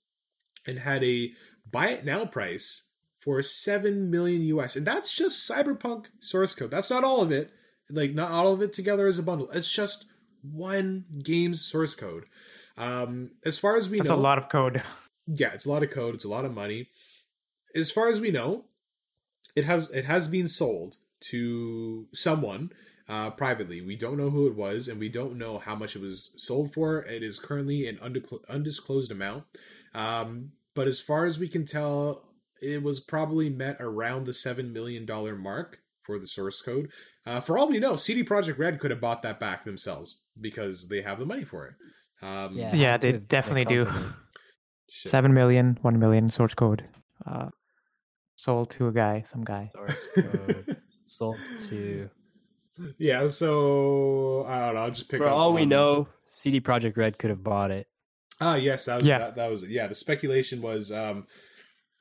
and 0.67 0.81
had 0.81 1.05
a 1.05 1.31
buy 1.71 1.91
it 1.91 2.05
now 2.05 2.25
price 2.25 2.89
for 3.21 3.41
seven 3.43 4.11
million 4.11 4.43
US, 4.43 4.75
and 4.75 4.85
that's 4.85 5.15
just 5.15 5.49
Cyberpunk 5.49 6.07
source 6.19 6.57
code. 6.57 6.73
That's 6.73 6.91
not 6.91 7.05
all 7.05 7.23
of 7.23 7.31
it. 7.31 7.53
Like 7.93 8.13
not 8.15 8.31
all 8.31 8.53
of 8.53 8.63
it 8.63 8.73
together 8.73 9.07
as 9.07 9.19
a 9.19 9.23
bundle. 9.23 9.51
It's 9.51 9.71
just 9.71 10.07
one 10.43 11.05
game's 11.23 11.61
source 11.65 11.95
code. 11.95 12.25
Um, 12.77 13.33
as 13.45 13.59
far 13.59 13.77
as 13.77 13.89
we 13.89 13.99
that's 13.99 14.09
know, 14.09 14.17
a 14.17 14.17
lot 14.17 14.39
of 14.39 14.49
code. 14.49 14.83
yeah, 15.27 15.53
it's 15.53 15.67
a 15.67 15.71
lot 15.71 15.83
of 15.83 15.91
code. 15.91 16.15
It's 16.15 16.25
a 16.25 16.29
lot 16.29 16.45
of 16.45 16.55
money. 16.55 16.89
As 17.75 17.91
far 17.91 18.09
as 18.09 18.21
we 18.21 18.31
know, 18.31 18.65
it 19.55 19.65
has 19.65 19.91
it 19.91 20.05
has 20.05 20.29
been 20.29 20.47
sold 20.47 20.97
to 21.31 22.07
someone 22.13 22.73
uh, 23.09 23.31
privately. 23.31 23.81
We 23.81 23.97
don't 23.97 24.17
know 24.17 24.31
who 24.31 24.47
it 24.47 24.57
was, 24.57 24.89
and 24.89 24.99
we 24.99 25.09
don't 25.09 25.37
know 25.37 25.59
how 25.59 25.75
much 25.75 25.95
it 25.97 26.03
was 26.03 26.33
sold 26.37 26.73
for. 26.73 27.03
It 27.05 27.23
is 27.23 27.39
currently 27.39 27.87
an 27.87 27.97
undisclo- 27.97 28.49
undisclosed 28.49 29.11
amount. 29.11 29.45
Um, 29.95 30.53
but 30.75 30.87
as 30.87 31.01
far 31.01 31.27
as 31.27 31.39
we 31.39 31.49
can 31.49 31.67
tell, 31.67 32.25
it 32.63 32.83
was 32.83 33.01
probably 33.01 33.51
met 33.51 33.77
around 33.81 34.25
the 34.25 34.33
seven 34.33 34.73
million 34.73 35.05
dollar 35.05 35.35
mark 35.35 35.80
for 36.03 36.19
the 36.19 36.27
source 36.27 36.61
code. 36.63 36.91
Uh, 37.27 37.41
for 37.41 37.59
all 37.59 37.69
we 37.69 37.79
know, 37.79 37.97
CD 37.97 38.25
Projekt 38.25 38.59
Red 38.59 38.79
could 38.81 38.91
have 38.91 39.01
bought 39.01 39.23
that 39.23 39.39
back 39.41 39.65
themselves 39.65 40.23
because 40.41 40.89
they 40.89 41.03
have 41.03 41.19
the 41.19 41.27
money 41.27 41.45
for 41.45 41.67
it. 41.67 41.75
Um, 42.27 42.57
Yeah, 42.57 42.75
Yeah, 42.75 42.97
they 42.97 43.13
have 43.13 43.15
been 43.15 43.15
a 43.17 43.19
definitely 43.21 43.65
do. 43.67 43.87
shit. 44.91 45.11
Seven 45.11 45.33
million, 45.35 45.79
one 45.83 45.99
million 45.99 46.31
source 46.31 46.55
code. 46.55 46.85
Uh, 47.27 47.49
sold 48.37 48.71
to 48.71 48.89
a 48.89 48.93
guy, 48.93 49.25
some 49.31 49.45
guy. 49.45 49.71
Source 49.75 50.09
code 50.15 50.77
sold 51.07 51.39
to. 51.69 52.11
Yeah, 52.99 53.27
so 53.27 54.47
I 54.49 54.61
don't 54.67 54.75
know. 54.75 54.81
I'll 54.81 54.91
just 54.91 55.11
pick 55.11 55.19
For 55.21 55.27
up 55.27 55.35
all 55.35 55.53
we 55.53 55.63
on- 55.63 55.69
know, 55.69 56.09
CD 56.31 56.63
Projekt 56.63 56.97
Red 56.97 57.19
could 57.19 57.29
have 57.29 57.45
bought 57.45 57.71
it. 57.71 57.89
Ah, 58.41 58.55
yes, 58.55 58.87
that 58.87 59.01
was 59.01 59.07
Yeah. 59.07 59.19
that, 59.19 59.37
that 59.37 59.51
was 59.51 59.69
yeah. 59.69 59.87
The 59.87 59.95
speculation 59.95 60.63
was, 60.63 60.91
um, 60.91 61.27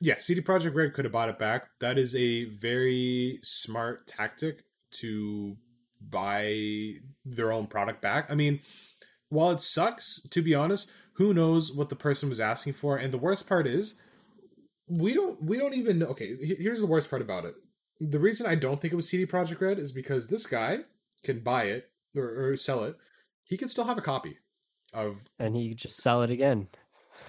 yeah, 0.00 0.18
CD 0.18 0.40
Projekt 0.40 0.74
Red 0.74 0.94
could 0.94 1.04
have 1.04 1.12
bought 1.12 1.28
it 1.28 1.38
back. 1.38 1.68
That 1.80 1.98
is 1.98 2.16
a 2.16 2.44
very 2.44 3.38
smart 3.42 4.06
tactic 4.06 4.64
to 5.00 5.56
buy 6.00 6.94
their 7.24 7.52
own 7.52 7.66
product 7.66 8.00
back. 8.00 8.30
I 8.30 8.34
mean, 8.34 8.60
while 9.28 9.50
it 9.50 9.60
sucks, 9.60 10.22
to 10.30 10.42
be 10.42 10.54
honest, 10.54 10.90
who 11.14 11.34
knows 11.34 11.72
what 11.72 11.90
the 11.90 11.96
person 11.96 12.30
was 12.30 12.40
asking 12.40 12.72
for? 12.72 12.96
And 12.96 13.12
the 13.12 13.18
worst 13.18 13.46
part 13.46 13.66
is, 13.66 14.00
we 14.88 15.12
don't 15.12 15.40
we 15.42 15.58
don't 15.58 15.74
even 15.74 15.98
know. 15.98 16.06
Okay, 16.06 16.34
here's 16.40 16.80
the 16.80 16.86
worst 16.86 17.10
part 17.10 17.22
about 17.22 17.44
it. 17.44 17.54
The 18.00 18.18
reason 18.18 18.46
I 18.46 18.54
don't 18.54 18.80
think 18.80 18.92
it 18.92 18.96
was 18.96 19.08
CD 19.08 19.26
Projekt 19.26 19.60
Red 19.60 19.78
is 19.78 19.92
because 19.92 20.26
this 20.26 20.46
guy 20.46 20.78
can 21.22 21.40
buy 21.40 21.64
it 21.64 21.90
or, 22.16 22.50
or 22.50 22.56
sell 22.56 22.84
it. 22.84 22.96
He 23.46 23.56
can 23.56 23.68
still 23.68 23.84
have 23.84 23.98
a 23.98 24.02
copy 24.02 24.38
of, 24.94 25.28
and 25.38 25.54
he 25.54 25.74
just 25.74 25.96
sell 25.96 26.22
it 26.22 26.30
again. 26.30 26.68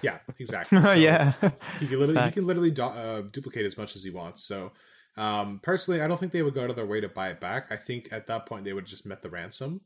Yeah, 0.00 0.18
exactly. 0.38 0.78
So 0.82 0.92
yeah, 0.92 1.34
he 1.78 1.86
can 1.86 2.00
literally 2.00 2.22
he 2.26 2.30
can 2.32 2.46
literally 2.46 2.70
do, 2.70 2.82
uh, 2.82 3.22
duplicate 3.22 3.66
as 3.66 3.76
much 3.76 3.96
as 3.96 4.02
he 4.02 4.10
wants. 4.10 4.44
So, 4.44 4.72
um, 5.16 5.60
personally, 5.62 6.00
I 6.00 6.08
don't 6.08 6.18
think 6.18 6.32
they 6.32 6.42
would 6.42 6.54
go 6.54 6.66
to 6.66 6.72
their 6.72 6.86
way 6.86 7.00
to 7.00 7.08
buy 7.08 7.28
it 7.30 7.40
back. 7.40 7.70
I 7.70 7.76
think 7.76 8.08
at 8.10 8.26
that 8.26 8.46
point 8.46 8.64
they 8.64 8.72
would 8.72 8.86
just 8.86 9.06
met 9.06 9.22
the 9.22 9.30
ransom. 9.30 9.82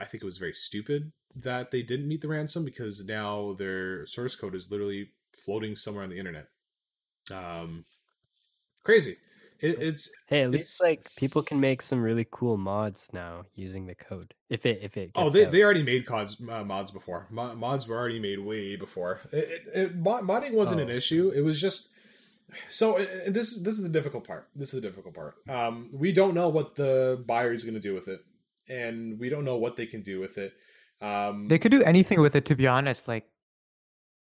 I 0.00 0.04
think 0.04 0.22
it 0.22 0.26
was 0.26 0.38
very 0.38 0.54
stupid 0.54 1.12
that 1.36 1.70
they 1.70 1.82
didn't 1.82 2.08
meet 2.08 2.20
the 2.20 2.28
ransom 2.28 2.64
because 2.64 3.04
now 3.04 3.54
their 3.58 4.06
source 4.06 4.36
code 4.36 4.54
is 4.54 4.70
literally 4.70 5.10
floating 5.44 5.76
somewhere 5.76 6.04
on 6.04 6.10
the 6.10 6.18
internet. 6.18 6.48
Um, 7.30 7.84
crazy. 8.84 9.18
It, 9.62 9.80
it's 9.80 10.10
hey, 10.26 10.42
at 10.42 10.50
least 10.50 10.82
like 10.82 11.08
people 11.16 11.42
can 11.42 11.60
make 11.60 11.82
some 11.82 12.02
really 12.02 12.26
cool 12.30 12.56
mods 12.56 13.08
now 13.12 13.44
using 13.54 13.86
the 13.86 13.94
code. 13.94 14.34
If 14.50 14.66
it 14.66 14.80
if 14.82 14.96
it 14.96 15.12
oh 15.14 15.30
they, 15.30 15.46
out. 15.46 15.52
they 15.52 15.62
already 15.62 15.84
made 15.84 16.08
mods 16.08 16.42
uh, 16.50 16.64
mods 16.64 16.90
before 16.90 17.28
Mo- 17.30 17.54
mods 17.54 17.86
were 17.86 17.96
already 17.96 18.18
made 18.18 18.40
way 18.40 18.76
before. 18.76 19.20
It, 19.32 19.62
it, 19.74 20.02
modding 20.02 20.52
wasn't 20.52 20.80
oh. 20.80 20.84
an 20.84 20.90
issue. 20.90 21.32
It 21.34 21.42
was 21.42 21.60
just 21.60 21.90
so 22.68 22.98
this 23.26 23.52
is 23.52 23.62
this 23.62 23.74
is 23.74 23.82
the 23.82 23.88
difficult 23.88 24.26
part. 24.26 24.48
This 24.54 24.74
is 24.74 24.80
the 24.80 24.88
difficult 24.88 25.14
part. 25.14 25.34
Um, 25.48 25.88
we 25.92 26.12
don't 26.12 26.34
know 26.34 26.48
what 26.48 26.74
the 26.74 27.22
buyer 27.26 27.52
is 27.52 27.64
going 27.64 27.74
to 27.74 27.80
do 27.80 27.94
with 27.94 28.08
it, 28.08 28.20
and 28.68 29.18
we 29.18 29.28
don't 29.28 29.44
know 29.44 29.56
what 29.56 29.76
they 29.76 29.86
can 29.86 30.02
do 30.02 30.20
with 30.20 30.38
it. 30.38 30.52
Um, 31.00 31.48
they 31.48 31.58
could 31.58 31.72
do 31.72 31.82
anything 31.82 32.20
with 32.20 32.34
it. 32.36 32.44
To 32.46 32.54
be 32.54 32.66
honest, 32.66 33.08
like 33.08 33.26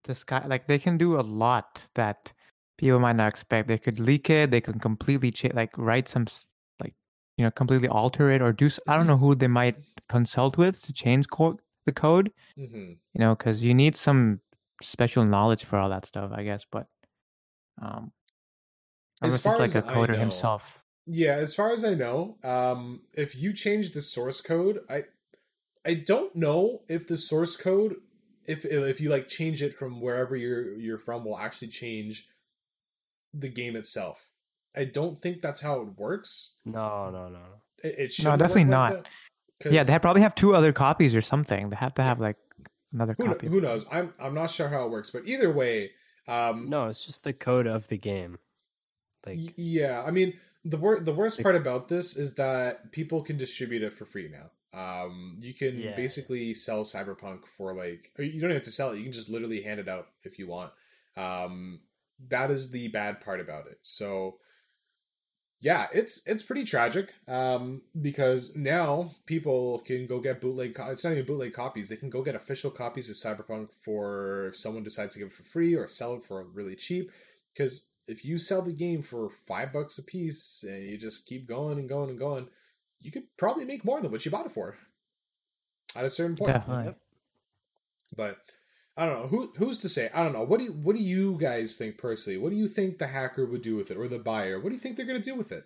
this 0.06 0.24
guy, 0.24 0.46
like 0.48 0.68
they 0.68 0.80
can 0.80 0.98
do 0.98 1.20
a 1.20 1.22
lot 1.22 1.88
that 1.96 2.34
people 2.80 3.00
might 3.00 3.18
not 3.18 3.28
expect. 3.28 3.68
They 3.68 3.78
could 3.78 4.00
leak 4.00 4.30
it. 4.30 4.52
They 4.52 4.62
can 4.62 4.80
completely 4.80 5.32
cha- 5.32 5.50
like 5.54 5.78
write 5.78 6.08
some 6.08 6.26
like 6.82 6.96
you 7.38 7.44
know 7.44 7.52
completely 7.52 7.90
alter 7.90 8.32
it 8.32 8.42
or 8.42 8.54
do. 8.54 8.70
I 8.88 8.96
don't 8.96 9.08
know 9.08 9.18
who 9.18 9.36
they 9.36 9.48
might 9.48 9.76
consult 10.08 10.58
with 10.58 10.82
to 10.84 10.94
change 10.94 11.30
co- 11.30 11.60
the 11.86 11.92
code. 11.92 12.32
Mm-hmm. 12.58 12.94
You 13.14 13.20
know, 13.20 13.36
because 13.36 13.66
you 13.66 13.74
need 13.74 13.98
some 13.98 14.40
special 14.82 15.26
knowledge 15.26 15.66
for 15.66 15.78
all 15.78 15.90
that 15.90 16.06
stuff, 16.06 16.32
I 16.34 16.44
guess. 16.44 16.66
But 16.72 16.88
um, 17.82 18.14
unless 19.22 19.46
it's 19.46 19.60
like 19.60 19.76
a 19.76 19.82
coder 19.82 20.14
know, 20.14 20.20
himself. 20.20 20.80
Yeah, 21.06 21.36
as 21.36 21.54
far 21.56 21.74
as 21.74 21.84
I 21.84 21.96
know, 21.96 22.38
um, 22.44 23.02
if 23.14 23.36
you 23.36 23.52
change 23.52 23.92
the 23.92 24.02
source 24.02 24.40
code, 24.40 24.80
I 24.90 25.04
I 25.86 25.96
don't 25.96 26.34
know 26.34 26.84
if 26.88 27.08
the 27.08 27.18
source 27.18 27.58
code 27.58 27.98
if 28.46 28.64
if 28.64 29.02
you 29.02 29.10
like 29.10 29.28
change 29.28 29.62
it 29.62 29.74
from 29.74 30.00
wherever 30.00 30.36
you're 30.36 30.74
you're 30.76 30.98
from 30.98 31.26
will 31.26 31.38
actually 31.38 31.68
change 31.68 32.30
the 33.34 33.50
game 33.50 33.76
itself. 33.76 34.30
I 34.76 34.86
don't 34.86 35.18
think 35.18 35.42
that's 35.42 35.62
how 35.62 35.82
it 35.82 35.98
works. 35.98 36.58
No, 36.66 37.10
no, 37.10 37.30
no. 37.30 37.40
It, 37.84 37.96
it 37.98 38.24
no, 38.24 38.38
definitely 38.38 38.66
not. 38.66 39.08
yeah, 39.70 39.84
they 39.84 39.98
probably 40.00 40.22
have 40.22 40.36
two 40.36 40.56
other 40.56 40.72
copies 40.72 41.16
or 41.16 41.22
something. 41.22 41.70
They 41.70 41.76
have 41.76 41.94
to 41.96 42.04
have 42.04 42.20
like 42.20 42.38
another 42.94 43.16
who, 43.18 43.26
copy. 43.26 43.48
Who 43.48 43.62
knows? 43.62 43.86
I'm 43.92 44.14
I'm 44.20 44.34
not 44.34 44.52
sure 44.52 44.70
how 44.70 44.86
it 44.86 44.92
works, 44.92 45.12
but 45.12 45.26
either 45.26 45.52
way, 45.52 45.92
um, 46.28 46.70
no, 46.70 46.88
it's 46.88 47.06
just 47.06 47.24
the 47.24 47.34
code 47.34 47.68
of 47.68 47.88
the 47.88 47.98
game. 47.98 48.38
Like, 49.26 49.54
yeah, 49.58 50.04
I 50.06 50.12
mean, 50.12 50.34
the 50.64 50.78
wor- 50.78 51.00
the 51.00 51.14
worst 51.14 51.42
part 51.42 51.56
about 51.56 51.88
this 51.88 52.16
is 52.16 52.36
that 52.36 52.92
people 52.92 53.22
can 53.22 53.38
distribute 53.38 53.84
it 53.84 53.94
for 53.94 54.06
free 54.06 54.30
now. 54.30 54.52
Um, 54.72 55.36
you 55.40 55.54
can 55.54 55.80
yeah. 55.80 55.96
basically 55.96 56.54
sell 56.54 56.84
Cyberpunk 56.84 57.42
for 57.58 57.74
like 57.74 58.12
you 58.20 58.40
don't 58.40 58.52
have 58.52 58.62
to 58.64 58.72
sell 58.72 58.92
it. 58.92 58.98
You 58.98 59.04
can 59.04 59.12
just 59.12 59.30
literally 59.30 59.64
hand 59.64 59.80
it 59.80 59.88
out 59.88 60.08
if 60.24 60.38
you 60.38 60.48
want. 60.48 60.72
Um, 61.18 61.82
that 62.28 62.52
is 62.52 62.72
the 62.72 62.88
bad 62.90 63.22
part 63.22 63.40
about 63.40 63.68
it. 63.68 63.80
So 63.82 64.38
yeah, 65.62 65.88
it's 65.94 66.26
it's 66.26 66.44
pretty 66.44 66.64
tragic 66.64 67.14
um, 67.28 67.82
because 68.00 68.56
now 68.56 69.16
people 69.26 69.80
can 69.80 70.08
go 70.08 70.20
get 70.20 70.40
bootleg. 70.40 70.76
Co- 70.76 70.90
it's 70.90 71.04
not 71.04 71.12
even 71.12 71.26
bootleg 71.26 71.54
copies. 71.54 71.90
They 71.90 71.98
can 71.98 72.10
go 72.10 72.24
get 72.24 72.36
official 72.36 72.72
copies 72.72 73.10
of 73.10 73.16
Cyberpunk 73.16 73.70
for 73.84 74.48
if 74.48 74.58
someone 74.58 74.84
decides 74.84 75.14
to 75.14 75.20
give 75.20 75.30
it 75.30 75.34
for 75.34 75.44
free 75.44 75.76
or 75.76 75.88
sell 75.88 76.16
it 76.16 76.24
for 76.24 76.44
really 76.44 76.76
cheap. 76.76 77.12
Because 77.54 77.90
if 78.08 78.24
you 78.24 78.38
sell 78.38 78.62
the 78.62 78.72
game 78.72 79.02
for 79.02 79.30
five 79.30 79.74
bucks 79.74 79.98
a 79.98 80.04
piece 80.04 80.64
and 80.64 80.84
you 80.84 80.98
just 80.98 81.26
keep 81.26 81.48
going 81.48 81.78
and 81.78 81.90
going 81.90 82.10
and 82.10 82.20
going, 82.20 82.48
you 83.02 83.12
could 83.12 83.24
probably 83.38 83.66
make 83.66 83.84
more 83.84 84.02
than 84.02 84.12
what 84.12 84.24
you 84.24 84.32
bought 84.32 84.46
it 84.46 84.54
for 84.54 84.78
at 85.94 86.06
a 86.06 86.10
certain 86.10 86.38
point. 86.38 86.54
Definitely. 86.54 86.96
But 88.16 88.38
I 89.00 89.06
don't 89.06 89.22
know 89.22 89.27
who 89.27 89.53
who's 89.56 89.77
to 89.77 89.88
say. 89.88 90.10
I 90.13 90.24
don't 90.25 90.34
know. 90.34 90.44
What 90.44 90.60
do 90.60 90.65
you, 90.65 90.74
what 90.74 90.94
do 90.94 91.01
you 91.01 91.38
guys 91.38 91.77
think 91.77 91.98
personally? 91.98 92.38
What 92.38 92.50
do 92.50 92.58
you 92.58 92.68
think 92.68 92.98
the 92.98 93.08
hacker 93.08 93.46
would 93.46 93.62
do 93.62 93.77
with 93.77 93.91
it, 93.91 93.98
or 93.98 94.10
the 94.10 94.20
buyer? 94.20 94.60
What 94.60 94.68
do 94.70 94.75
you 94.75 94.79
think 94.79 94.98
they're 94.98 95.06
going 95.06 95.22
to 95.22 95.24
do 95.24 95.36
with 95.36 95.53
it? 95.53 95.63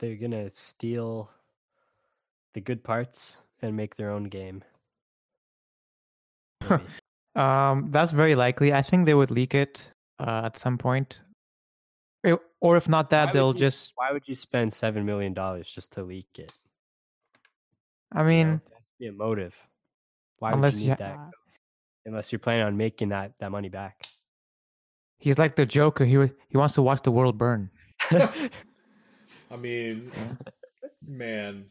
They're 0.00 0.16
going 0.16 0.32
to 0.32 0.50
steal 0.50 1.30
the 2.54 2.60
good 2.60 2.82
parts 2.82 3.38
and 3.62 3.76
make 3.76 3.94
their 3.94 4.10
own 4.10 4.24
game. 4.24 4.64
um, 7.36 7.86
that's 7.92 8.10
very 8.10 8.34
likely. 8.34 8.72
I 8.72 8.82
think 8.82 9.06
they 9.06 9.14
would 9.14 9.30
leak 9.30 9.54
it 9.54 9.88
uh, 10.18 10.42
at 10.46 10.58
some 10.58 10.78
point, 10.78 11.20
or 12.60 12.76
if 12.76 12.88
not 12.88 13.10
that, 13.10 13.26
why 13.26 13.32
they'll 13.32 13.52
you, 13.52 13.60
just. 13.60 13.92
Why 13.94 14.10
would 14.10 14.26
you 14.26 14.34
spend 14.34 14.72
seven 14.72 15.06
million 15.06 15.34
dollars 15.34 15.72
just 15.72 15.92
to 15.92 16.02
leak 16.02 16.26
it? 16.36 16.52
I 18.10 18.24
mean, 18.24 18.46
you 18.48 18.52
know, 18.54 18.60
be 18.98 19.06
a 19.06 19.12
motive. 19.12 19.68
Why 20.40 20.50
unless 20.50 20.74
would 20.74 20.82
you 20.82 20.88
need 20.88 20.94
you, 20.94 21.06
that? 21.06 21.30
Unless 22.06 22.32
you're 22.32 22.38
planning 22.38 22.64
on 22.64 22.76
making 22.76 23.10
that 23.10 23.36
that 23.38 23.50
money 23.50 23.68
back. 23.68 24.06
He's 25.18 25.38
like 25.38 25.56
the 25.56 25.66
Joker. 25.66 26.04
He 26.04 26.12
he 26.48 26.56
wants 26.56 26.74
to 26.74 26.82
watch 26.82 27.02
the 27.02 27.10
world 27.10 27.36
burn. 27.36 27.70
I 28.10 29.56
mean, 29.58 30.10
man, 31.06 31.66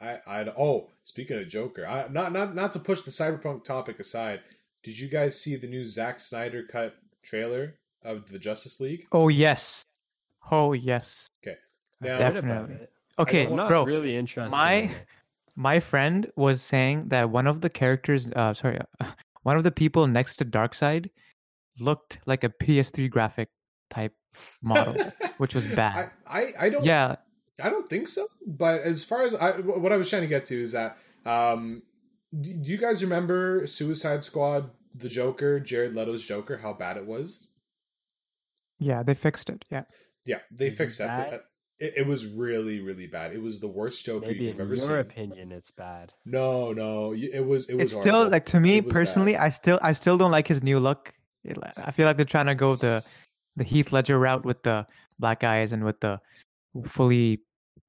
I 0.00 0.18
I 0.26 0.44
oh, 0.58 0.88
speaking 1.04 1.38
of 1.38 1.48
Joker, 1.48 1.86
I 1.86 2.08
not 2.08 2.32
not 2.32 2.54
not 2.54 2.72
to 2.74 2.78
push 2.78 3.02
the 3.02 3.10
cyberpunk 3.10 3.64
topic 3.64 3.98
aside. 3.98 4.40
Did 4.82 4.98
you 4.98 5.08
guys 5.08 5.40
see 5.40 5.56
the 5.56 5.66
new 5.66 5.84
Zack 5.84 6.20
Snyder 6.20 6.62
cut 6.62 6.94
trailer 7.22 7.74
of 8.02 8.30
the 8.30 8.38
Justice 8.38 8.80
League? 8.80 9.06
Oh 9.12 9.28
yes, 9.28 9.82
oh 10.50 10.72
yes. 10.72 11.26
Okay, 11.44 11.56
now, 12.00 12.18
definitely. 12.18 12.86
Okay, 13.18 13.46
not 13.46 13.68
bro. 13.68 13.84
Really 13.84 14.16
interesting. 14.16 14.56
My 14.56 14.90
my 15.56 15.80
friend 15.80 16.30
was 16.36 16.62
saying 16.62 17.08
that 17.08 17.30
one 17.30 17.46
of 17.46 17.62
the 17.62 17.70
characters, 17.70 18.28
uh, 18.36 18.54
sorry, 18.54 18.78
uh, 19.00 19.06
one 19.46 19.56
of 19.56 19.62
the 19.62 19.70
people 19.70 20.08
next 20.08 20.38
to 20.38 20.44
Darkseid 20.44 21.08
looked 21.78 22.18
like 22.26 22.42
a 22.42 22.48
PS3 22.48 23.08
graphic 23.08 23.48
type 23.90 24.12
model, 24.60 25.12
which 25.38 25.54
was 25.54 25.68
bad. 25.68 26.10
I, 26.26 26.40
I, 26.40 26.54
I, 26.62 26.68
don't. 26.68 26.84
Yeah, 26.84 27.14
I 27.62 27.70
don't 27.70 27.88
think 27.88 28.08
so. 28.08 28.26
But 28.44 28.80
as 28.80 29.04
far 29.04 29.22
as 29.22 29.36
I, 29.36 29.52
what 29.52 29.92
I 29.92 29.96
was 29.98 30.10
trying 30.10 30.22
to 30.22 30.28
get 30.28 30.46
to 30.46 30.60
is 30.60 30.72
that, 30.72 30.98
um, 31.24 31.82
do 32.32 32.72
you 32.72 32.76
guys 32.76 33.04
remember 33.04 33.68
Suicide 33.68 34.24
Squad, 34.24 34.70
the 34.92 35.08
Joker, 35.08 35.60
Jared 35.60 35.94
Leto's 35.94 36.24
Joker, 36.24 36.58
how 36.58 36.72
bad 36.72 36.96
it 36.96 37.06
was? 37.06 37.46
Yeah, 38.80 39.04
they 39.04 39.14
fixed 39.14 39.48
it. 39.48 39.64
Yeah, 39.70 39.84
yeah, 40.24 40.40
they 40.50 40.70
fixed 40.70 40.98
it. 41.00 41.44
It. 41.78 41.84
It, 41.84 41.94
it, 41.98 42.06
was 42.06 42.26
really, 42.26 42.80
really 42.80 43.06
bad. 43.06 43.32
It 43.32 43.42
was 43.42 43.60
the 43.60 43.68
worst 43.68 44.04
Joker 44.04 44.26
Maybe 44.26 44.44
you've 44.44 44.60
ever 44.60 44.76
seen. 44.76 44.84
In 44.84 44.90
your 44.90 45.00
opinion, 45.00 45.52
it's 45.52 45.70
bad. 45.70 46.12
No, 46.24 46.72
no, 46.72 47.14
it 47.14 47.40
was. 47.40 47.68
It 47.68 47.74
was. 47.74 47.82
It's 47.82 47.92
horrible. 47.92 48.10
still 48.10 48.30
like 48.30 48.46
to 48.46 48.60
me 48.60 48.80
personally. 48.80 49.32
Bad. 49.32 49.42
I 49.42 49.48
still, 49.50 49.78
I 49.82 49.92
still 49.92 50.18
don't 50.18 50.30
like 50.30 50.48
his 50.48 50.62
new 50.62 50.80
look. 50.80 51.12
I 51.76 51.90
feel 51.92 52.06
like 52.06 52.16
they're 52.16 52.26
trying 52.26 52.46
to 52.46 52.54
go 52.54 52.76
the, 52.76 53.04
the 53.54 53.64
Heath 53.64 53.92
Ledger 53.92 54.18
route 54.18 54.44
with 54.44 54.62
the 54.62 54.86
black 55.18 55.44
eyes 55.44 55.72
and 55.72 55.84
with 55.84 56.00
the 56.00 56.20
fully, 56.86 57.40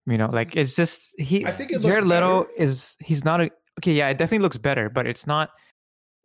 you 0.06 0.18
know, 0.18 0.30
like 0.32 0.56
it's 0.56 0.76
just 0.76 1.14
he. 1.18 1.46
I 1.46 1.52
think 1.52 1.72
Jared 1.82 2.06
Leto 2.06 2.44
better. 2.44 2.54
is 2.58 2.96
he's 3.00 3.26
not 3.26 3.42
a 3.42 3.52
okay. 3.80 3.94
Yeah, 3.94 4.10
it 4.10 4.18
definitely 4.18 4.44
looks 4.44 4.58
better, 4.58 4.90
but 4.90 5.08
it's 5.08 5.26
not 5.26 5.50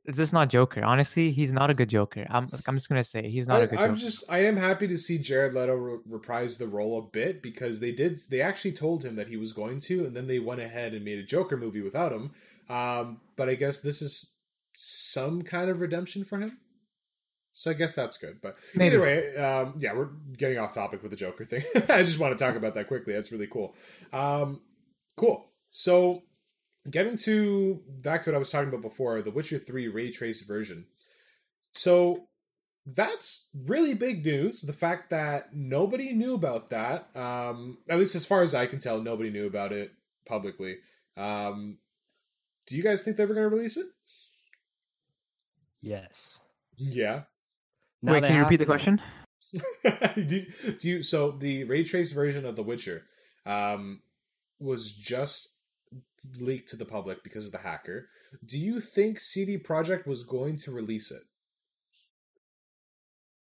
it's 0.04 0.18
just 0.18 0.32
not 0.32 0.48
Joker. 0.48 0.84
Honestly, 0.84 1.30
he's 1.30 1.52
not 1.52 1.70
a 1.70 1.74
good 1.74 1.88
Joker. 1.88 2.26
I'm 2.28 2.48
I'm 2.66 2.76
just 2.76 2.88
gonna 2.88 3.04
say 3.04 3.30
he's 3.30 3.46
not 3.46 3.60
I, 3.60 3.64
a 3.64 3.66
good. 3.68 3.78
I'm 3.78 3.94
Joker. 3.96 4.10
just 4.10 4.24
I 4.28 4.40
am 4.40 4.56
happy 4.56 4.88
to 4.88 4.98
see 4.98 5.18
Jared 5.18 5.54
Leto 5.54 5.74
re- 5.74 5.98
reprise 6.06 6.58
the 6.58 6.66
role 6.66 6.98
a 6.98 7.02
bit 7.02 7.42
because 7.42 7.80
they 7.80 7.92
did 7.92 8.16
they 8.30 8.40
actually 8.40 8.72
told 8.72 9.04
him 9.04 9.14
that 9.14 9.28
he 9.28 9.36
was 9.36 9.52
going 9.52 9.80
to, 9.80 10.04
and 10.04 10.16
then 10.16 10.26
they 10.26 10.40
went 10.40 10.60
ahead 10.60 10.92
and 10.92 11.04
made 11.04 11.18
a 11.18 11.22
Joker 11.22 11.56
movie 11.56 11.82
without 11.82 12.12
him. 12.12 12.32
Um, 12.68 13.20
but 13.36 13.48
I 13.48 13.54
guess 13.54 13.80
this 13.80 14.02
is 14.02 14.34
some 14.74 15.42
kind 15.42 15.70
of 15.70 15.80
redemption 15.80 16.24
for 16.24 16.38
him. 16.38 16.58
So 17.52 17.70
I 17.70 17.74
guess 17.74 17.94
that's 17.94 18.16
good. 18.16 18.40
But 18.42 18.56
Maybe. 18.74 18.96
either 18.96 19.02
way, 19.02 19.36
um, 19.36 19.74
yeah, 19.78 19.92
we're 19.92 20.08
getting 20.36 20.58
off 20.58 20.74
topic 20.74 21.02
with 21.02 21.10
the 21.10 21.16
Joker 21.16 21.44
thing. 21.44 21.62
I 21.88 22.02
just 22.02 22.18
want 22.18 22.36
to 22.36 22.44
talk 22.44 22.56
about 22.56 22.74
that 22.74 22.88
quickly. 22.88 23.12
That's 23.12 23.30
really 23.30 23.46
cool. 23.46 23.74
Um, 24.12 24.62
cool. 25.16 25.46
So 25.68 26.22
getting 26.90 27.16
to 27.24 27.80
back 27.88 28.22
to 28.22 28.30
what 28.30 28.36
I 28.36 28.38
was 28.38 28.50
talking 28.50 28.68
about 28.68 28.82
before, 28.82 29.22
the 29.22 29.30
Witcher 29.30 29.58
3 29.58 29.88
ray 29.88 30.10
trace 30.10 30.42
version. 30.42 30.86
So 31.72 32.28
that's 32.84 33.48
really 33.54 33.94
big 33.94 34.24
news. 34.24 34.62
The 34.62 34.72
fact 34.72 35.10
that 35.10 35.54
nobody 35.54 36.12
knew 36.12 36.34
about 36.34 36.70
that, 36.70 37.14
um, 37.16 37.78
at 37.88 37.98
least 37.98 38.14
as 38.14 38.26
far 38.26 38.42
as 38.42 38.54
I 38.54 38.66
can 38.66 38.78
tell, 38.78 39.00
nobody 39.00 39.30
knew 39.30 39.46
about 39.46 39.72
it 39.72 39.92
publicly. 40.26 40.76
Um, 41.16 41.78
do 42.66 42.76
you 42.76 42.82
guys 42.82 43.02
think 43.02 43.16
they 43.16 43.24
were 43.24 43.34
going 43.34 43.48
to 43.48 43.54
release 43.54 43.76
it? 43.76 43.86
Yes. 45.80 46.40
Yeah. 46.76 47.22
Now 48.02 48.12
Wait, 48.12 48.24
can 48.24 48.32
you 48.32 48.38
have 48.38 48.46
repeat 48.46 48.56
the 48.56 48.66
question? 48.66 49.00
do, 49.84 50.44
do 50.80 50.88
you 50.88 51.02
so 51.02 51.32
the 51.32 51.64
ray 51.64 51.84
trace 51.84 52.12
version 52.12 52.46
of 52.46 52.56
The 52.56 52.62
Witcher 52.62 53.02
um, 53.44 54.00
was 54.58 54.92
just 54.92 55.51
leaked 56.38 56.68
to 56.70 56.76
the 56.76 56.84
public 56.84 57.22
because 57.22 57.46
of 57.46 57.52
the 57.52 57.58
hacker. 57.58 58.08
Do 58.44 58.58
you 58.58 58.80
think 58.80 59.20
CD 59.20 59.58
Projekt 59.58 60.06
was 60.06 60.24
going 60.24 60.56
to 60.58 60.70
release 60.70 61.10
it? 61.10 61.22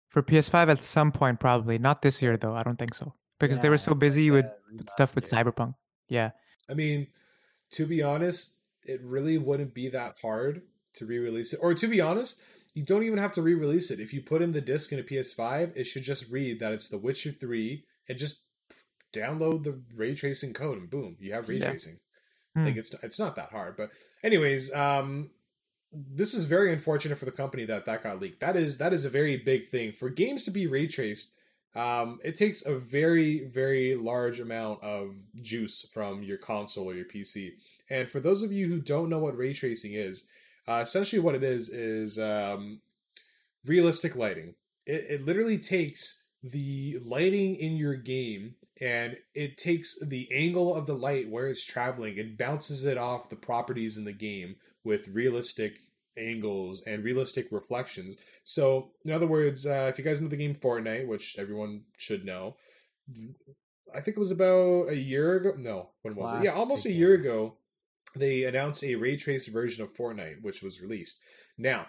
For 0.09 0.23
PS5 0.23 0.71
at 0.71 0.83
some 0.83 1.13
point, 1.13 1.39
probably. 1.39 1.79
Not 1.79 2.03
this 2.03 2.21
year, 2.21 2.37
though. 2.37 2.55
I 2.55 2.63
don't 2.63 2.79
think 2.79 2.95
so. 2.95 3.15
Because 3.39 3.61
they 3.61 3.69
were 3.69 3.79
so 3.79 3.95
busy 3.95 4.31
like 4.31 4.45
with, 4.71 4.87
a 4.87 4.91
stuff 4.91 5.15
with. 5.15 5.25
Cyberpunk. 5.25 5.75
Yeah. 6.09 6.31
I 6.69 6.75
mean, 6.75 7.07
to 7.73 7.87
be 7.87 8.03
honest, 8.03 8.57
it 8.85 9.01
really 9.03 9.39
wouldn't 9.39 9.73
be 9.73 9.89
that 9.91 10.17
hard 10.21 10.63
to 10.95 11.07
re-release 11.07 11.53
it. 11.53 11.61
Or 11.63 11.73
to 11.75 11.87
be 11.87 12.01
honest, 12.01 12.43
you 12.75 12.85
don't 12.85 13.05
even 13.05 13.19
have 13.19 13.33
to 13.33 13.43
re-release 13.43 13.91
it. 13.91 14.01
If 14.01 14.13
you 14.13 14.21
put 14.21 14.43
in 14.43 14.53
the 14.53 14.61
disc 14.61 14.93
in 14.93 14.99
a 14.99 15.03
PS5, 15.03 15.77
it 15.77 15.85
should 15.85 16.03
just 16.03 16.29
read 16.31 16.61
that 16.61 16.73
it's 16.73 16.89
The 16.89 16.99
Witcher 16.99 17.33
3 17.33 17.85
and 18.09 18.19
just 18.19 18.45
download 19.15 19.65
the 19.65 19.81
ray 19.95 20.15
tracing 20.15 20.53
code 20.53 20.79
and 20.79 20.91
boom, 20.91 21.17
you 21.21 21.33
have 21.33 21.49
ray 21.49 21.59
Yeah. 21.59 21.71
tracing. 21.71 21.99
Hmm. 22.61 22.67
Like 22.67 22.77
it's 22.77 22.95
it's 23.03 23.19
not 23.19 23.37
that 23.37 23.51
hard. 23.51 23.77
But 23.77 23.91
anyways, 24.23 24.73
um 24.75 25.31
this 25.93 26.35
is 26.35 26.45
very 26.45 26.73
unfortunate 26.73 27.19
for 27.19 27.25
the 27.25 27.33
company 27.33 27.65
that 27.65 27.87
that 27.87 28.03
got 28.03 28.21
leaked. 28.21 28.41
That 28.41 28.57
is 28.57 28.79
that 28.79 28.93
is 28.93 29.05
a 29.05 29.11
very 29.11 29.37
big 29.37 29.67
thing 29.67 29.93
for 29.93 30.09
games 30.09 30.45
to 30.45 30.51
be 30.51 30.67
ray 30.67 30.87
traced. 30.87 31.35
Um, 31.75 32.19
it 32.25 32.37
takes 32.37 32.65
a 32.65 32.79
very 32.79 33.47
very 33.47 33.95
large 33.95 34.41
amount 34.41 34.83
of 34.83 35.17
juice 35.41 35.89
from 35.93 36.23
your 36.23 36.39
console 36.39 36.91
or 36.91 36.95
your 36.95 37.07
PC. 37.07 37.53
And 37.89 38.09
for 38.09 38.21
those 38.21 38.43
of 38.43 38.53
you 38.53 38.69
who 38.69 38.81
don't 38.81 39.09
know 39.09 39.19
what 39.19 39.37
ray 39.37 39.53
tracing 39.53 39.95
is, 39.95 40.29
uh, 40.69 40.81
essentially 40.83 41.21
what 41.21 41.35
it 41.35 41.43
is 41.43 41.69
is 41.69 42.19
um, 42.19 42.81
realistic 43.65 44.15
lighting. 44.15 44.55
It, 44.87 45.07
it 45.09 45.27
literally 45.27 45.59
takes 45.59 46.25
the 46.43 46.99
lighting 47.05 47.57
in 47.57 47.77
your 47.77 47.95
game 47.95 48.55
and 48.81 49.17
it 49.35 49.59
takes 49.59 49.99
the 50.01 50.29
angle 50.33 50.75
of 50.75 50.87
the 50.87 50.95
light 50.95 51.29
where 51.29 51.49
it's 51.49 51.65
traveling 51.65 52.19
and 52.19 52.39
bounces 52.39 52.85
it 52.85 52.97
off 52.97 53.29
the 53.29 53.37
properties 53.37 53.99
in 53.99 54.05
the 54.05 54.13
game 54.13 54.57
with 54.85 55.09
realistic 55.09 55.79
angles 56.17 56.83
and 56.87 57.05
realistic 57.05 57.49
reflections. 57.51 58.17
So, 58.43 58.93
in 59.05 59.13
other 59.13 59.27
words, 59.27 59.67
uh, 59.67 59.89
if 59.91 59.99
you 59.99 60.05
guys 60.05 60.21
know 60.21 60.29
the 60.29 60.37
game 60.37 60.55
Fortnite, 60.55 61.07
which 61.07 61.37
everyone 61.39 61.83
should 61.97 62.25
know, 62.25 62.57
I 63.95 64.01
think 64.01 64.17
it 64.17 64.21
was 64.21 64.31
about 64.31 64.89
a 64.89 64.97
year 64.97 65.37
ago. 65.37 65.55
No, 65.57 65.91
when 66.03 66.15
was 66.15 66.33
it? 66.35 66.45
Yeah, 66.45 66.53
almost 66.53 66.87
a 66.87 66.93
year 66.93 67.15
ago. 67.15 67.57
They 68.17 68.43
announced 68.43 68.83
a 68.83 68.97
ray 68.97 69.17
traced 69.17 69.53
version 69.53 69.85
of 69.85 69.95
Fortnite, 69.95 70.43
which 70.43 70.63
was 70.63 70.81
released. 70.81 71.21
Now, 71.57 71.87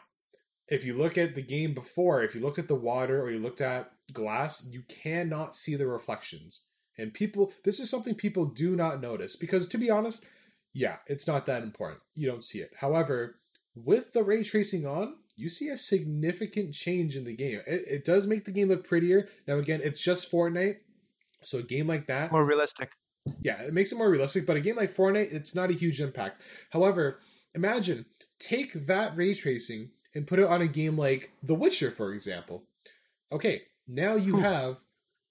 if 0.67 0.85
you 0.85 0.95
look 0.95 1.17
at 1.17 1.33
the 1.33 1.41
game 1.41 1.73
before, 1.73 2.21
if 2.21 2.35
you 2.35 2.41
looked 2.41 2.59
at 2.59 2.67
the 2.67 2.75
water 2.75 3.21
or 3.21 3.31
you 3.31 3.39
looked 3.39 3.61
at 3.61 3.91
glass, 4.13 4.65
you 4.69 4.83
cannot 4.87 5.55
see 5.55 5.75
the 5.75 5.87
reflections. 5.87 6.65
And 6.97 7.13
people, 7.13 7.51
this 7.63 7.79
is 7.79 7.89
something 7.89 8.15
people 8.15 8.45
do 8.45 8.75
not 8.75 9.01
notice 9.01 9.35
because, 9.35 9.67
to 9.67 9.77
be 9.77 9.89
honest, 9.89 10.25
yeah, 10.73 10.97
it's 11.07 11.27
not 11.27 11.45
that 11.47 11.63
important. 11.63 12.01
You 12.15 12.27
don't 12.29 12.43
see 12.43 12.59
it. 12.59 12.71
However, 12.79 13.37
with 13.75 14.13
the 14.13 14.23
ray 14.23 14.43
tracing 14.43 14.85
on, 14.85 15.15
you 15.35 15.49
see 15.49 15.69
a 15.69 15.77
significant 15.77 16.73
change 16.73 17.15
in 17.17 17.23
the 17.23 17.35
game. 17.35 17.61
It, 17.65 17.83
it 17.87 18.05
does 18.05 18.27
make 18.27 18.45
the 18.45 18.51
game 18.51 18.67
look 18.67 18.85
prettier. 18.87 19.27
Now, 19.47 19.57
again, 19.57 19.81
it's 19.83 20.01
just 20.01 20.31
Fortnite. 20.31 20.77
So, 21.43 21.59
a 21.59 21.63
game 21.63 21.87
like 21.87 22.07
that, 22.07 22.31
More 22.31 22.45
realistic. 22.45 22.91
yeah, 23.41 23.61
it 23.61 23.73
makes 23.73 23.91
it 23.91 23.97
more 23.97 24.09
realistic. 24.09 24.45
But 24.45 24.57
a 24.57 24.61
game 24.61 24.75
like 24.75 24.93
Fortnite, 24.95 25.33
it's 25.33 25.55
not 25.55 25.71
a 25.71 25.73
huge 25.73 25.99
impact. 26.01 26.41
However, 26.71 27.19
imagine 27.55 28.05
take 28.39 28.73
that 28.85 29.15
ray 29.17 29.33
tracing 29.33 29.91
and 30.13 30.27
put 30.27 30.39
it 30.39 30.45
on 30.45 30.61
a 30.61 30.67
game 30.67 30.97
like 30.97 31.31
The 31.41 31.55
Witcher, 31.55 31.89
for 31.89 32.13
example. 32.13 32.63
Okay, 33.31 33.63
now 33.87 34.15
you 34.15 34.35
Hmm. 34.35 34.41
have 34.41 34.77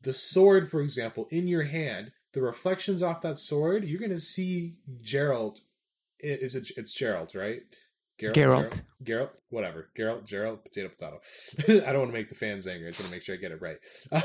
the 0.03 0.13
sword, 0.13 0.71
for 0.71 0.81
example, 0.81 1.27
in 1.31 1.47
your 1.47 1.65
hand. 1.65 2.13
The 2.33 2.43
reflections 2.43 3.03
off 3.03 3.23
that 3.23 3.39
sword, 3.39 3.85
you're 3.85 4.01
gonna 4.01 4.19
see 4.19 4.77
Gerald. 5.01 5.61
Is 6.21 6.55
it? 6.55 6.71
It's 6.77 6.95
Gerald, 6.95 7.35
right? 7.35 7.63
Geralt. 8.21 8.35
Geralt. 8.35 8.83
Geralt. 9.03 9.31
Whatever. 9.49 9.89
Geralt. 9.99 10.25
Gerald. 10.27 10.63
Potato. 10.65 10.89
Potato. 10.89 11.21
I 11.89 11.93
don't 11.93 12.01
want 12.01 12.11
to 12.11 12.19
make 12.19 12.29
the 12.29 12.35
fans 12.35 12.67
angry. 12.67 12.89
I 12.89 12.91
just 12.91 13.01
want 13.01 13.11
to 13.11 13.17
make 13.17 13.23
sure 13.23 13.35
I 13.35 13.39
get 13.39 13.53
it 13.53 13.63
right. 13.63 13.79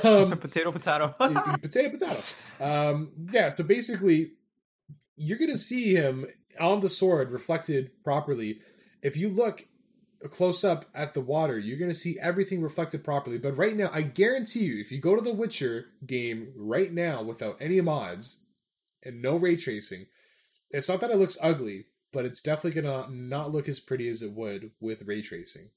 Um, 0.05 0.37
potato, 0.39 0.71
potato. 0.71 1.15
potato 1.61 1.89
potato 1.89 2.21
um 2.59 3.11
yeah 3.31 3.53
so 3.53 3.63
basically 3.63 4.31
you're 5.15 5.37
gonna 5.37 5.57
see 5.57 5.95
him 5.95 6.25
on 6.59 6.79
the 6.79 6.89
sword 6.89 7.31
reflected 7.31 7.91
properly 8.03 8.59
if 9.01 9.17
you 9.17 9.29
look 9.29 9.65
close 10.29 10.63
up 10.63 10.85
at 10.93 11.13
the 11.13 11.21
water 11.21 11.57
you're 11.57 11.77
gonna 11.77 11.93
see 11.93 12.17
everything 12.19 12.61
reflected 12.61 13.03
properly. 13.03 13.37
But 13.37 13.57
right 13.57 13.75
now 13.75 13.89
i 13.93 14.01
guarantee 14.01 14.65
you 14.65 14.79
if 14.79 14.91
you 14.91 14.99
go 14.99 15.15
to 15.15 15.21
the 15.21 15.33
witcher 15.33 15.87
game 16.05 16.53
right 16.55 16.91
now 16.91 17.21
without 17.21 17.57
any 17.59 17.79
mods 17.81 18.43
and 19.03 19.21
no 19.21 19.35
ray 19.35 19.55
tracing 19.55 20.07
it's 20.71 20.89
not 20.89 20.99
that 21.01 21.11
it 21.11 21.17
looks 21.17 21.37
ugly 21.41 21.85
but 22.15 22.23
it's 22.23 22.41
definitely 22.41 22.81
gonna 22.81 23.07
not 23.09 23.51
look 23.51 23.67
as 23.67 23.81
pretty 23.81 24.07
as 24.07 24.21
it 24.21 24.31
would 24.31 24.71
with 24.79 25.01
ray 25.01 25.21
tracing. 25.21 25.69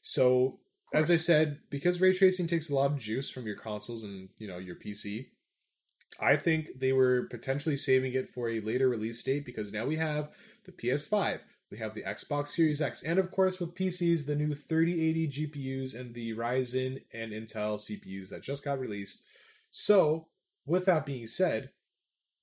So 0.00 0.60
as 0.94 1.10
I 1.10 1.16
said, 1.16 1.58
because 1.68 2.00
ray 2.00 2.14
tracing 2.14 2.46
takes 2.46 2.70
a 2.70 2.74
lot 2.74 2.92
of 2.92 2.96
juice 2.96 3.28
from 3.28 3.44
your 3.44 3.56
consoles 3.56 4.04
and 4.04 4.28
you 4.38 4.46
know 4.46 4.58
your 4.58 4.76
PC, 4.76 5.26
I 6.20 6.36
think 6.36 6.78
they 6.78 6.92
were 6.92 7.26
potentially 7.28 7.74
saving 7.74 8.14
it 8.14 8.30
for 8.30 8.48
a 8.48 8.60
later 8.60 8.88
release 8.88 9.20
date 9.24 9.44
because 9.44 9.72
now 9.72 9.84
we 9.84 9.96
have 9.96 10.30
the 10.64 10.70
PS5, 10.70 11.40
we 11.70 11.78
have 11.78 11.94
the 11.94 12.02
Xbox 12.02 12.48
Series 12.48 12.80
X, 12.80 13.02
and 13.02 13.18
of 13.18 13.30
course 13.30 13.60
with 13.60 13.74
PCs, 13.74 14.26
the 14.26 14.36
new 14.36 14.54
3080 14.54 15.28
GPUs 15.28 15.98
and 15.98 16.14
the 16.14 16.34
Ryzen 16.34 17.02
and 17.12 17.32
Intel 17.32 17.78
CPUs 17.78 18.28
that 18.28 18.42
just 18.42 18.64
got 18.64 18.78
released. 18.78 19.24
So, 19.70 20.28
with 20.66 20.84
that 20.86 21.06
being 21.06 21.26
said, 21.26 21.70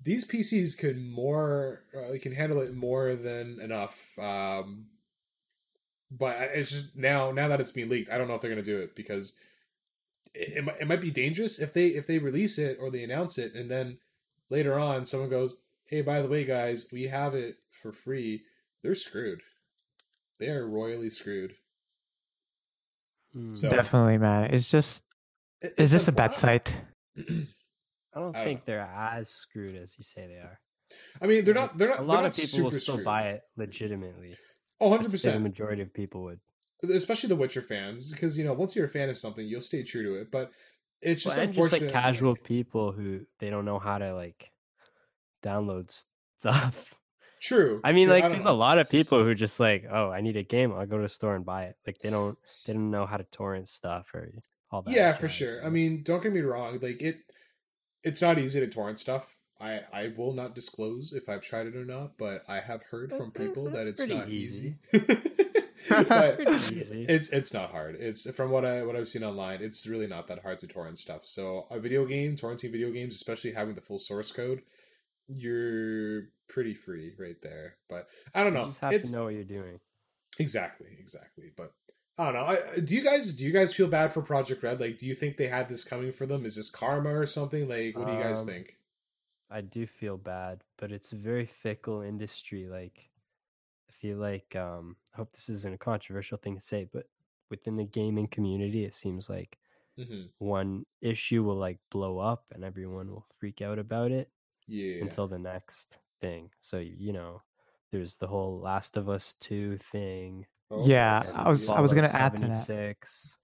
these 0.03 0.25
PCs 0.27 0.77
can 0.77 1.12
more 1.12 1.84
uh, 1.95 2.17
can 2.19 2.34
handle 2.34 2.62
it 2.62 2.73
more 2.75 3.15
than 3.15 3.60
enough. 3.62 4.17
Um, 4.19 4.88
but 6.10 6.36
it's 6.53 6.71
just 6.71 6.97
now 6.97 7.31
now 7.31 7.47
that 7.47 7.62
it's 7.62 7.71
being 7.71 7.89
leaked, 7.89 8.10
I 8.10 8.17
don't 8.17 8.27
know 8.27 8.36
if 8.36 8.41
they're 8.41 8.49
gonna 8.49 8.63
do 8.63 8.79
it 8.79 8.95
because 8.95 9.34
it, 10.34 10.65
it, 10.65 10.75
it 10.81 10.88
might 10.88 11.01
be 11.01 11.12
dangerous 11.12 11.60
if 11.60 11.73
they 11.73 11.88
if 11.88 12.07
they 12.07 12.17
release 12.17 12.57
it 12.57 12.77
or 12.81 12.89
they 12.89 13.03
announce 13.03 13.38
it 13.38 13.53
and 13.53 13.69
then 13.69 13.99
later 14.49 14.77
on 14.77 15.05
someone 15.05 15.29
goes, 15.29 15.57
"Hey, 15.86 16.01
by 16.01 16.21
the 16.21 16.27
way, 16.27 16.43
guys, 16.43 16.88
we 16.91 17.03
have 17.03 17.36
it 17.36 17.57
for 17.69 17.91
free." 17.91 18.43
They're 18.84 18.96
screwed. 18.96 19.41
They 20.39 20.48
are 20.50 20.67
royally 20.67 21.10
screwed. 21.10 21.54
Hmm. 23.34 23.54
So- 23.54 23.70
Definitely, 23.70 24.17
man. 24.17 24.54
It's 24.54 24.70
just, 24.70 25.04
It- 25.62 25.67
it's 25.78 25.80
it's 25.80 25.91
just 25.94 26.08
a 26.08 26.12
bad 26.12 26.32
unfor- 26.32 26.36
site. 26.36 26.78
I 27.17 27.22
don't 27.22 27.48
I 28.13 28.20
don't 28.20 28.34
think 28.46 28.65
they're 28.65 28.82
as 28.82 29.30
screwed 29.30 29.76
as 29.76 29.96
you 29.98 30.04
say 30.04 30.28
they 30.28 30.34
are. 30.39 30.60
I 31.22 31.28
mean, 31.28 31.46
they're 31.46 31.54
not. 31.54 31.78
They're 31.78 31.88
not. 31.89 32.00
A 32.00 32.04
lot 32.04 32.24
not 32.24 32.26
of 32.26 32.36
people 32.36 32.63
will 32.70 32.72
still 32.78 32.96
screwed. 32.96 33.06
buy 33.06 33.30
it 33.30 33.41
legitimately. 33.56 34.36
Oh, 34.82 34.88
100 34.89 35.06
I'd 35.06 35.08
The 35.08 35.12
percent. 35.12 35.41
majority 35.44 35.82
of 35.82 35.94
people 35.94 36.24
would. 36.24 36.39
Especially 36.94 37.30
the 37.30 37.36
Witcher 37.38 37.62
fans, 37.62 38.12
because 38.12 38.38
you 38.38 38.44
know 38.44 38.54
once 38.54 38.76
you're 38.76 38.86
a 38.88 38.89
fan 38.89 39.08
of 39.10 39.15
something, 39.15 39.46
you'll 39.48 39.62
stay 39.62 39.84
true 39.84 40.04
to 40.04 40.15
it. 40.20 40.32
But 40.32 40.52
it's 41.02 41.24
just 41.24 41.38
Well, 41.38 41.46
and 41.46 41.54
just 41.54 41.65
unfortunate. 41.72 41.94
like 41.94 42.04
casual 42.04 42.36
people 42.36 42.91
who 42.91 43.22
they 43.39 43.50
don't 43.50 43.63
know 43.63 43.80
how 43.80 44.00
to 44.00 44.13
like 44.13 44.52
download 45.44 45.89
stuff. 46.39 46.96
True. 47.41 47.82
I 47.84 47.91
mean, 47.91 48.06
true, 48.06 48.13
like 48.13 48.23
don't 48.23 48.32
there's 48.32 48.45
know. 48.45 48.51
a 48.51 48.54
lot 48.54 48.77
of 48.77 48.88
people 48.89 49.23
who 49.23 49.34
just 49.34 49.60
like, 49.60 49.86
oh, 49.91 50.12
I 50.12 50.21
need 50.21 50.38
a 50.38 50.43
game, 50.43 50.71
I'll 50.71 50.86
go 50.86 50.97
to 50.97 51.04
the 51.04 51.10
store 51.10 51.36
and 51.36 51.43
buy 51.43 51.63
it. 51.63 51.75
Like 51.88 51.97
they 51.99 52.10
don't 52.12 52.38
they 52.65 52.73
don't 52.73 52.91
know 52.91 53.06
how 53.06 53.17
to 53.17 53.23
torrent 53.23 53.67
stuff 53.67 54.13
or 54.13 54.32
all 54.71 54.82
that. 54.82 54.93
yeah 54.93 55.13
for 55.13 55.27
sure 55.27 55.65
i 55.65 55.69
mean 55.69 56.01
don't 56.04 56.23
get 56.23 56.34
me 56.34 56.41
wrong 56.41 56.80
like 56.82 57.01
it 57.01 57.19
it's 58.04 58.21
not 58.21 58.39
easy 58.39 58.60
to 58.60 58.67
torrent 58.67 58.99
stuff 58.99 59.38
i 59.60 59.82
i 59.93 60.12
will 60.15 60.34
not 60.34 60.56
disclose 60.56 61.13
if 61.13 61.27
i've 61.30 61.41
tried 61.41 61.67
it 61.67 61.75
or 61.75 61.86
not 61.86 62.17
but 62.17 62.43
i 62.47 62.60
have 62.60 62.84
heard 62.84 63.12
from 63.12 63.32
people 63.32 63.69
that 63.69 63.88
it's 63.88 64.08
not 64.08 64.30
easy. 64.30 64.75
easy, 64.93 65.06
easy. 66.80 67.06
it's 67.08 67.30
it's 67.30 67.54
not 67.54 67.71
hard 67.71 67.95
it's 67.99 68.30
from 68.32 68.49
what 68.49 68.65
i 68.65 68.82
what 68.84 68.95
i've 68.95 69.08
seen 69.08 69.23
online 69.23 69.62
it's 69.62 69.86
really 69.86 70.08
not 70.08 70.27
that 70.27 70.39
hard 70.39 70.60
to 70.60 70.67
torrent 70.67 70.97
stuff 70.97 71.25
so 71.25 71.67
a 71.69 71.80
video 71.80 72.06
game 72.06 72.36
torrenting 72.36 72.71
video 72.71 72.91
games 72.91 73.13
especially 73.13 73.51
having 73.51 73.75
the 73.75 73.82
full 73.82 73.99
source 73.99 74.32
code 74.32 74.62
you're 75.27 76.23
pretty 76.51 76.75
free 76.75 77.13
right 77.19 77.41
there 77.41 77.77
but 77.89 78.07
i 78.35 78.43
don't 78.43 78.53
You 78.53 78.59
know 78.59 78.67
just 78.67 78.81
have 78.81 78.97
it's 78.97 79.01
to 79.01 79.07
know 79.07 79.23
what 79.23 79.33
you're 79.33 79.43
doing. 79.43 79.79
Exactly, 80.39 80.97
exactly. 80.99 81.51
But 81.55 81.73
I 82.17 82.25
don't 82.25 82.33
know. 82.33 82.45
I, 82.45 82.79
do 82.79 82.95
you 82.95 83.03
guys 83.03 83.33
do 83.33 83.45
you 83.45 83.51
guys 83.51 83.73
feel 83.73 83.87
bad 83.87 84.13
for 84.13 84.21
Projekt 84.21 84.63
Red? 84.63 84.79
Like, 84.79 84.97
do 84.97 85.07
you 85.07 85.15
think 85.15 85.37
they 85.37 85.47
had 85.47 85.69
this 85.69 85.83
coming 85.83 86.11
for 86.11 86.25
them? 86.25 86.45
Is 86.45 86.55
this 86.55 86.69
karma 86.69 87.09
or 87.17 87.25
something? 87.25 87.67
Like, 87.67 87.97
what 87.97 88.07
do 88.07 88.13
you 88.13 88.19
guys 88.19 88.43
Um, 88.43 88.45
think? 88.45 88.77
I 89.51 89.61
do 89.61 89.87
feel 89.87 90.17
bad, 90.17 90.63
but 90.77 90.91
it's 90.91 91.13
a 91.13 91.17
very 91.17 91.45
fickle 91.47 92.01
industry. 92.01 92.67
Like, 92.67 93.09
I 93.89 93.93
feel 93.93 94.17
like 94.19 94.55
um, 94.55 94.97
I 95.13 95.17
hope 95.17 95.33
this 95.33 95.49
isn't 95.49 95.75
a 95.75 95.77
controversial 95.79 96.37
thing 96.39 96.55
to 96.55 96.61
say, 96.61 96.85
but 96.91 97.07
within 97.49 97.77
the 97.77 97.85
gaming 97.85 98.27
community, 98.27 98.85
it 98.85 98.93
seems 98.93 99.29
like 99.29 99.59
hmm 99.97 100.31
one 100.39 100.85
issue 101.01 101.43
will 101.43 101.55
like 101.57 101.79
blow 101.91 102.19
up 102.19 102.45
and 102.53 102.63
everyone 102.65 103.09
will 103.11 103.27
freak 103.35 103.61
out 103.61 103.79
about 103.79 104.11
it 104.11 104.29
Yeah, 104.67 105.01
until 105.01 105.27
the 105.27 105.39
next. 105.39 105.99
Thing. 106.21 106.49
So 106.60 106.77
you 106.79 107.12
know, 107.12 107.41
there's 107.91 108.15
the 108.17 108.27
whole 108.27 108.60
Last 108.62 108.95
of 108.97 109.10
Us 109.10 109.34
two 109.34 109.77
thing. 109.77 110.45
Oh, 110.69 110.88
Yeah, 110.88 111.23
I 111.36 111.49
was- 111.49 111.67
I 111.69 111.81
was 111.81 111.93
gonna 111.93 112.07
Fallout 112.07 112.34
add 112.36 112.41
to 112.41 112.47
that. 112.47 112.53
76. 112.53 113.38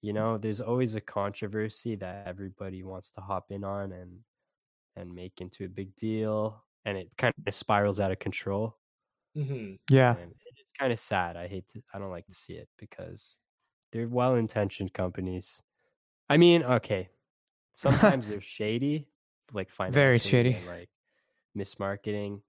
You 0.00 0.12
know, 0.12 0.38
there's 0.38 0.60
always 0.60 0.94
a 0.94 1.00
controversy 1.00 1.96
that 1.96 2.28
everybody 2.28 2.84
wants 2.84 3.10
to 3.12 3.20
hop 3.20 3.50
in 3.50 3.64
on 3.64 3.90
and 3.92 4.20
and 4.94 5.14
make 5.14 5.40
into 5.40 5.64
a 5.64 5.68
big 5.68 5.94
deal, 5.96 6.64
and 6.84 6.96
it 6.98 7.16
kind 7.16 7.32
of 7.46 7.54
spirals 7.54 7.98
out 8.00 8.10
of 8.12 8.18
control. 8.18 8.76
hmm 9.34 9.74
Yeah. 9.90 10.16
And 10.16 10.32
it's 10.46 10.62
kind 10.78 10.92
of 10.92 10.98
sad. 10.98 11.36
I 11.36 11.46
hate 11.48 11.66
to. 11.68 11.82
I 11.94 11.98
don't 11.98 12.10
like 12.10 12.26
to 12.26 12.34
see 12.34 12.54
it 12.54 12.68
because 12.78 13.38
they're 13.92 14.08
well-intentioned 14.08 14.92
companies. 14.92 15.62
I 16.28 16.36
mean, 16.36 16.62
okay, 16.62 17.10
sometimes 17.72 18.28
they're 18.28 18.40
shady, 18.58 19.08
like 19.52 19.70
financially 19.70 20.02
Very 20.04 20.18
shady. 20.18 20.52
and, 20.54 20.66
like 20.66 20.90
mismarketing. 21.56 22.42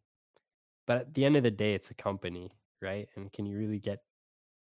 But 0.87 0.97
at 0.99 1.13
the 1.13 1.25
end 1.25 1.37
of 1.37 1.43
the 1.43 1.51
day, 1.51 1.73
it's 1.73 1.91
a 1.91 1.95
company, 1.95 2.51
right? 2.81 3.09
And 3.15 3.31
can 3.31 3.45
you 3.45 3.57
really 3.57 3.79
get 3.79 4.03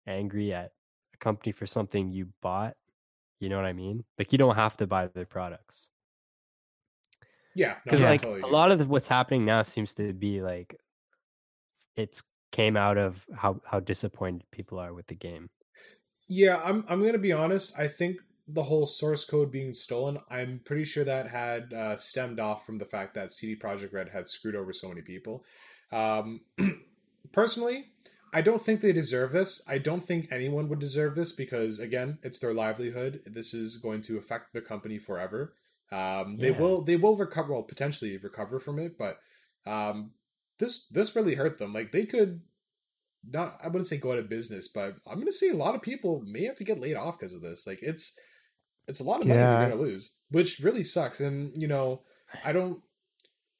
angry 0.06 0.52
at 0.54 0.72
a 1.14 1.18
company 1.18 1.52
for 1.52 1.66
something 1.66 2.10
you 2.10 2.32
bought? 2.42 2.76
You 3.40 3.48
know 3.50 3.56
what 3.56 3.66
I 3.66 3.74
mean? 3.74 4.04
Like 4.18 4.32
you 4.32 4.38
don't 4.38 4.56
have 4.56 4.76
to 4.78 4.86
buy 4.86 5.08
their 5.08 5.26
products 5.26 5.90
Yeah, 7.54 7.78
because 7.84 8.02
I 8.02 8.10
like 8.10 8.22
totally 8.22 8.42
a 8.42 8.46
lot 8.46 8.70
of 8.70 8.78
the, 8.78 8.86
what's 8.86 9.08
happening 9.08 9.44
now 9.44 9.62
seems 9.62 9.94
to 9.94 10.12
be 10.12 10.42
like 10.42 10.76
it's 11.96 12.22
came 12.52 12.76
out 12.76 12.96
of 12.98 13.26
how 13.34 13.60
how 13.66 13.80
disappointed 13.80 14.44
people 14.50 14.78
are 14.78 14.94
with 14.94 15.06
the 15.08 15.14
game. 15.14 15.50
Yeah, 16.28 16.56
I'm 16.58 16.84
I'm 16.88 17.04
gonna 17.04 17.18
be 17.18 17.32
honest. 17.32 17.78
I 17.78 17.88
think 17.88 18.18
the 18.48 18.64
whole 18.64 18.86
source 18.86 19.24
code 19.24 19.50
being 19.50 19.74
stolen, 19.74 20.18
I'm 20.30 20.60
pretty 20.64 20.84
sure 20.84 21.04
that 21.04 21.30
had 21.30 21.72
uh, 21.72 21.96
stemmed 21.96 22.38
off 22.38 22.64
from 22.64 22.78
the 22.78 22.84
fact 22.84 23.14
that 23.14 23.32
CD 23.32 23.56
Projekt 23.56 23.92
Red 23.92 24.10
had 24.10 24.28
screwed 24.28 24.54
over 24.54 24.72
so 24.72 24.88
many 24.88 25.02
people. 25.02 25.44
Um, 25.90 26.42
personally, 27.32 27.86
I 28.32 28.42
don't 28.42 28.62
think 28.62 28.80
they 28.80 28.92
deserve 28.92 29.32
this. 29.32 29.62
I 29.68 29.78
don't 29.78 30.04
think 30.04 30.28
anyone 30.30 30.68
would 30.68 30.78
deserve 30.78 31.14
this 31.14 31.32
because 31.32 31.78
again, 31.78 32.18
it's 32.22 32.38
their 32.38 32.54
livelihood. 32.54 33.22
This 33.26 33.54
is 33.54 33.76
going 33.78 34.02
to 34.02 34.18
affect 34.18 34.52
the 34.52 34.60
company 34.60 34.98
forever. 34.98 35.54
Um, 35.90 36.36
they 36.38 36.50
Yeah. 36.50 36.60
will 36.60 36.82
they 36.82 36.96
will 36.96 37.16
recover 37.16 37.52
well 37.52 37.62
potentially 37.62 38.16
recover 38.16 38.58
from 38.58 38.78
it, 38.78 38.98
but 38.98 39.20
um, 39.64 40.12
this 40.58 40.86
this 40.88 41.16
really 41.16 41.34
hurt 41.34 41.58
them. 41.58 41.72
Like 41.72 41.92
they 41.92 42.06
could 42.06 42.42
not 43.28 43.58
I 43.62 43.68
wouldn't 43.68 43.86
say 43.86 43.96
go 43.96 44.12
out 44.12 44.18
of 44.18 44.28
business, 44.28 44.68
but 44.68 44.96
I'm 45.06 45.18
gonna 45.18 45.32
say 45.32 45.48
a 45.48 45.56
lot 45.56 45.74
of 45.74 45.82
people 45.82 46.22
may 46.26 46.44
have 46.44 46.56
to 46.56 46.64
get 46.64 46.80
laid 46.80 46.96
off 46.96 47.18
because 47.18 47.34
of 47.34 47.42
this. 47.42 47.66
Like 47.66 47.80
it's 47.82 48.18
it's 48.88 49.00
a 49.00 49.04
lot 49.04 49.20
of 49.20 49.26
money 49.26 49.40
Yeah. 49.40 49.60
they're 49.60 49.70
gonna 49.70 49.80
lose, 49.82 50.14
which 50.30 50.60
really 50.60 50.84
sucks. 50.84 51.20
And 51.20 51.52
you 51.60 51.68
know, 51.68 52.02
I 52.44 52.52
don't. 52.52 52.82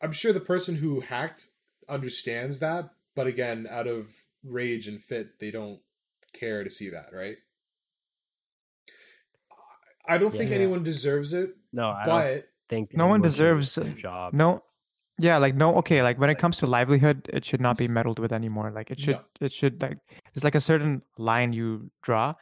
I'm 0.02 0.12
sure 0.12 0.32
the 0.32 0.40
person 0.40 0.76
who 0.76 1.00
hacked 1.00 1.48
understands 1.88 2.58
that, 2.60 2.90
but 3.14 3.26
again, 3.26 3.66
out 3.70 3.86
of 3.86 4.08
rage 4.44 4.86
and 4.88 5.02
fit, 5.02 5.38
they 5.38 5.50
don't 5.50 5.80
care 6.32 6.62
to 6.64 6.70
see 6.70 6.90
that, 6.90 7.10
right? 7.12 7.36
I 10.08 10.18
don't 10.18 10.30
think 10.30 10.50
Yeah. 10.50 10.56
anyone 10.56 10.82
deserves 10.84 11.32
it, 11.32 11.56
No, 11.72 11.88
I 11.90 12.04
don't 12.04 12.14
but 12.20 12.48
think 12.68 12.94
No 12.94 13.06
one 13.06 13.22
deserves, 13.22 13.76
lose 13.76 13.86
uh, 13.92 13.94
job. 13.96 14.34
No. 14.34 14.62
Yeah, 15.18 15.38
like 15.38 15.54
no 15.54 15.74
okay, 15.76 16.02
like 16.02 16.18
when 16.18 16.28
it 16.30 16.38
comes 16.38 16.58
to 16.58 16.66
livelihood, 16.66 17.28
it 17.32 17.44
should 17.44 17.60
not 17.60 17.78
be 17.78 17.88
meddled 17.88 18.18
with 18.18 18.32
anymore. 18.32 18.70
Like 18.70 18.90
it 18.90 19.00
should 19.00 19.16
No. 19.16 19.24
it 19.40 19.50
should 19.52 19.80
like 19.80 19.98
there's 20.34 20.44
like 20.44 20.54
a 20.54 20.60
certain 20.60 21.02
line 21.16 21.52
you 21.54 21.90
draw. 22.02 22.34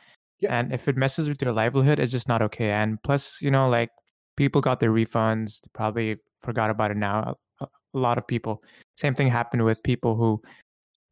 Yeah. 0.45 0.59
And 0.59 0.73
if 0.73 0.89
it 0.89 0.97
messes 0.97 1.29
with 1.29 1.41
your 1.43 1.53
livelihood, 1.53 1.99
it's 1.99 2.13
just 2.13 2.29
not 2.29 2.41
okay. 2.43 2.71
And 2.71 3.03
plus, 3.03 3.39
you 3.41 3.51
know, 3.51 3.69
like 3.69 3.91
people 4.37 4.61
got 4.61 4.81
their 4.81 4.91
refunds, 4.91 5.61
they 5.63 5.69
probably 5.75 6.17
forgot 6.43 6.71
about 6.71 6.91
it 6.91 6.97
now. 6.97 7.37
A, 7.61 7.65
a 7.65 7.99
lot 7.99 8.19
of 8.19 8.27
people. 8.27 8.63
Same 8.97 9.15
thing 9.15 9.29
happened 9.29 9.65
with 9.65 9.83
people 9.83 10.17
who 10.17 10.41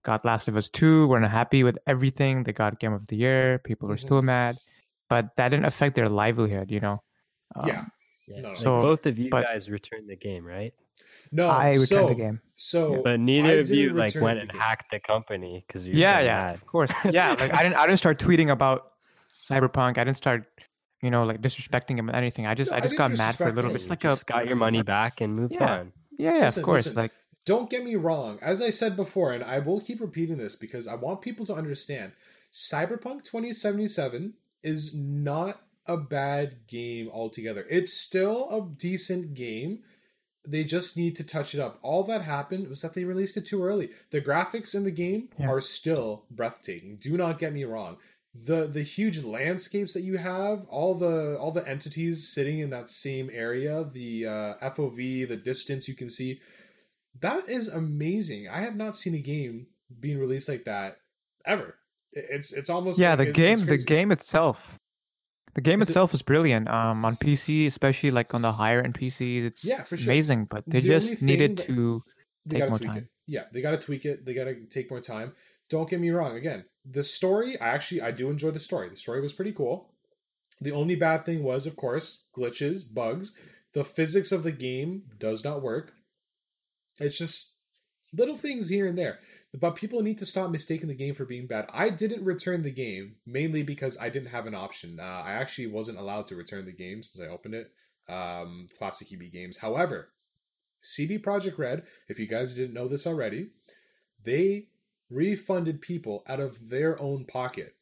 got 0.05 0.25
Last 0.25 0.49
of 0.49 0.57
Us 0.57 0.69
2, 0.71 1.07
were 1.07 1.21
not 1.21 1.31
happy 1.31 1.63
with 1.63 1.79
everything. 1.87 2.43
They 2.45 2.53
got 2.53 2.81
Game 2.81 2.93
of 2.93 3.07
the 3.07 3.17
Year, 3.17 3.61
people 3.65 3.89
were 3.89 3.97
Mhm. 3.97 4.01
still 4.01 4.23
mad. 4.23 4.57
But 5.09 5.37
that 5.37 5.49
didn't 5.51 5.67
affect 5.67 5.95
their 5.95 6.09
livelihood, 6.09 6.71
you 6.71 6.81
know. 6.81 7.03
Yeah. 7.67 7.81
Um, 7.81 7.93
Yeah. 8.29 8.41
No, 8.41 8.49
like 8.49 8.57
So, 8.57 8.79
both 8.79 9.05
of 9.07 9.19
you 9.19 9.29
but- 9.31 9.45
guys 9.45 9.69
returned 9.71 10.09
the 10.09 10.17
game, 10.17 10.45
right? 10.45 10.73
no. 11.33 11.49
I 11.49 11.71
returned 11.71 11.89
so, 11.89 12.07
the 12.09 12.15
game. 12.15 12.41
So, 12.57 13.03
But 13.03 13.15
I 13.15 13.17
neither 13.17 13.61
of 13.61 13.69
you 13.71 13.93
like 13.93 14.15
went 14.15 14.39
and 14.39 14.51
game. 14.51 14.61
hacked 14.61 14.91
the 14.91 15.01
company 15.01 15.65
because 15.67 15.87
you're 15.87 15.97
yeah 15.97 16.19
so 16.19 16.23
yeah 16.25 16.43
mad. 16.47 16.55
of 16.55 16.67
course 16.67 16.93
yeah 17.19 17.31
like 17.41 17.53
i 17.53 17.63
didn't 17.65 17.75
i 17.77 17.85
didn't 17.87 17.99
start 17.99 18.19
tweeting 18.21 18.51
about 18.51 18.92
cyberpunk 19.49 19.99
i 19.99 20.05
didn't 20.05 20.17
start 20.17 20.45
you 21.03 21.11
know 21.11 21.25
like 21.25 21.39
mm. 21.41 21.45
disrespecting 21.45 21.97
him 21.99 22.09
or 22.11 22.15
anything 22.15 22.47
i 22.47 22.55
just 22.55 22.71
No, 22.71 22.77
i 22.77 22.79
I 22.79 22.81
just 22.81 22.93
didn't 22.93 22.99
got 23.11 23.19
mad 23.19 23.35
for 23.37 23.49
a 23.49 23.53
little 23.53 23.71
him. 23.71 23.75
bit 23.75 23.83
it's 23.83 23.91
like 23.91 24.01
just 24.01 24.23
a 24.23 24.33
got 24.33 24.47
your 24.47 24.57
money 24.57 24.83
back 24.83 25.21
and 25.21 25.35
moved 25.35 25.55
Yeah. 25.55 25.73
on. 25.81 25.93
yeah 26.19 26.35
yeah 26.37 26.45
Listen, 26.45 26.61
of 26.61 26.65
course 26.67 26.87
listen. 26.87 27.03
like 27.03 27.13
don't 27.45 27.69
get 27.69 27.83
me 27.85 27.97
wrong. 27.97 28.39
As 28.41 28.63
I 28.63 28.71
said 28.71 28.95
before, 28.95 29.33
and 29.33 29.43
I 29.43 29.59
will 29.59 29.81
keep 29.81 30.01
repeating 30.01 30.37
this 30.37 30.55
because 30.55 30.87
I 30.87 30.95
want 30.95 31.23
people 31.23 31.45
to 31.47 31.55
understand 31.57 32.13
Cyberpunk 32.53 33.25
2077 33.25 34.35
is 34.63 34.95
not 34.97 35.63
a 35.87 35.97
bad 35.97 36.69
game 36.69 37.11
altogether. 37.13 37.67
It's 37.69 37.93
still 37.93 38.49
a 38.51 38.61
decent 38.79 39.35
game. 39.35 39.81
They 40.47 40.63
just 40.63 40.97
need 40.97 41.17
to 41.17 41.25
touch 41.25 41.53
it 41.53 41.61
up. 41.61 41.81
All 41.83 42.05
that 42.05 42.23
happened 42.23 42.69
was 42.69 42.83
that 42.83 42.95
they 42.95 43.03
released 43.05 43.37
it 43.37 43.47
too 43.47 43.65
early. 43.65 43.91
The 44.11 44.21
graphics 44.21 44.73
in 44.75 44.85
the 44.85 44.93
game 44.93 45.29
Yeah. 45.37 45.49
are 45.49 45.61
still 45.61 46.27
breathtaking. 46.31 46.99
Do 47.01 47.17
not 47.17 47.41
get 47.41 47.53
me 47.53 47.65
wrong. 47.65 47.97
The 48.35 48.67
the 48.67 48.83
huge 48.83 49.23
landscapes 49.23 49.93
that 49.93 50.03
you 50.03 50.17
have, 50.17 50.65
all 50.69 50.95
the 50.95 51.37
all 51.39 51.53
the 51.53 51.69
entities 51.69 52.29
sitting 52.33 52.61
in 52.61 52.71
that 52.71 52.89
same 52.89 53.29
area, 53.33 53.85
the 53.85 54.27
uh, 54.27 54.55
FOV, 54.71 55.29
the 55.29 55.37
distance 55.37 55.87
you 55.87 55.95
can 55.95 56.09
see, 56.09 56.41
that 57.21 57.47
is 57.49 57.69
amazing. 57.69 58.49
I 58.49 58.61
have 58.61 58.75
not 58.75 58.97
seen 58.97 59.15
a 59.15 59.19
game 59.21 59.67
being 60.01 60.19
released 60.19 60.49
like 60.49 60.65
that 60.65 60.97
ever. 61.45 61.77
It's 62.15 62.53
it's 62.55 62.71
almost 62.71 62.99
yeah 62.99 63.11
like 63.11 63.19
the 63.19 63.23
it's- 63.29 63.37
game 63.37 63.69
it's 63.69 63.85
the 63.85 63.87
game 63.87 64.11
itself 64.13 64.79
the 65.55 65.61
game 65.61 65.81
itself 65.83 66.13
is 66.15 66.21
brilliant 66.23 66.69
um 66.69 67.05
on 67.07 67.17
pc 67.17 67.67
especially 67.67 68.11
like 68.11 68.33
on 68.35 68.41
the 68.43 68.53
higher 68.53 68.81
end 68.83 68.93
pcs 68.95 69.45
it's 69.45 69.65
Yeah, 69.65 69.83
for 69.83 69.97
sure. 69.97 70.11
amazing 70.13 70.47
but 70.51 70.63
they 70.67 70.81
The 70.81 70.89
just 70.89 71.23
needed 71.23 71.57
to 71.59 72.03
they 72.47 72.53
take 72.53 72.59
gotta 72.61 72.71
more 72.73 72.79
tweak 72.79 72.89
time. 72.91 72.99
it. 72.99 73.07
Yeah, 73.27 73.45
they 73.53 73.61
gotta 73.63 73.79
tweak 73.79 74.05
it. 74.05 74.25
They 74.27 74.35
gotta 74.35 74.55
take 74.69 74.91
more 74.91 75.01
time. 75.01 75.33
Don't 75.71 75.89
get 75.89 76.01
me 76.01 76.11
wrong. 76.11 76.37
Again, 76.37 76.65
the 76.85 77.03
story, 77.03 77.61
I 77.61 77.69
actually 77.69 78.03
I 78.03 78.11
do 78.11 78.31
enjoy 78.31 78.51
the 78.51 78.59
story. 78.59 78.89
The 78.89 78.97
story 78.97 79.21
was 79.21 79.33
pretty 79.33 79.53
cool. 79.53 79.91
The 80.61 80.73
only 80.73 80.95
bad 80.95 81.25
thing 81.25 81.43
was, 81.43 81.67
of 81.67 81.77
course, 81.77 82.27
glitches, 82.37 82.83
bugs. 82.93 83.33
The 83.75 83.85
physics 83.85 84.33
of 84.33 84.43
the 84.43 84.53
game 84.53 85.05
does 85.19 85.45
not 85.45 85.63
work. 85.63 85.93
It's 87.01 87.19
just 87.19 87.57
little 88.13 88.37
things 88.37 88.69
here 88.69 88.87
and 88.87 88.99
there. 88.99 89.19
But 89.55 89.77
people 89.77 90.03
need 90.03 90.19
to 90.19 90.27
stop 90.27 90.51
mistaking 90.51 90.89
the 90.89 90.95
game 90.95 91.15
for 91.15 91.25
being 91.25 91.47
bad. 91.47 91.69
I 91.73 91.91
didn't 91.91 92.25
return 92.25 92.63
the 92.63 92.71
game 92.71 93.17
mainly 93.27 93.63
because 93.63 93.99
I 93.99 94.09
didn't 94.09 94.31
have 94.31 94.47
an 94.47 94.55
option. 94.55 94.99
Uh, 94.99 95.23
I 95.25 95.33
actually 95.33 95.67
wasn't 95.67 95.99
allowed 95.99 96.27
to 96.29 96.37
return 96.37 96.65
the 96.65 96.73
game 96.73 97.03
since 97.03 97.23
I 97.23 97.31
opened 97.31 97.55
it. 97.55 97.71
Um, 98.09 98.67
Classic 98.79 99.09
EB 99.13 99.31
Games. 99.33 99.59
However, 99.59 100.09
CD 100.81 101.19
Projekt 101.19 101.59
Red, 101.59 101.85
if 102.09 102.19
you 102.19 102.27
guys 102.27 102.55
didn't 102.55 102.75
know 102.75 102.89
this 102.89 103.07
already, 103.07 103.51
they 104.25 104.69
refunded 105.13 105.81
people 105.81 106.25
out 106.29 106.41
of 106.41 106.69
their 106.71 107.01
own 107.01 107.25
pocket. 107.25 107.75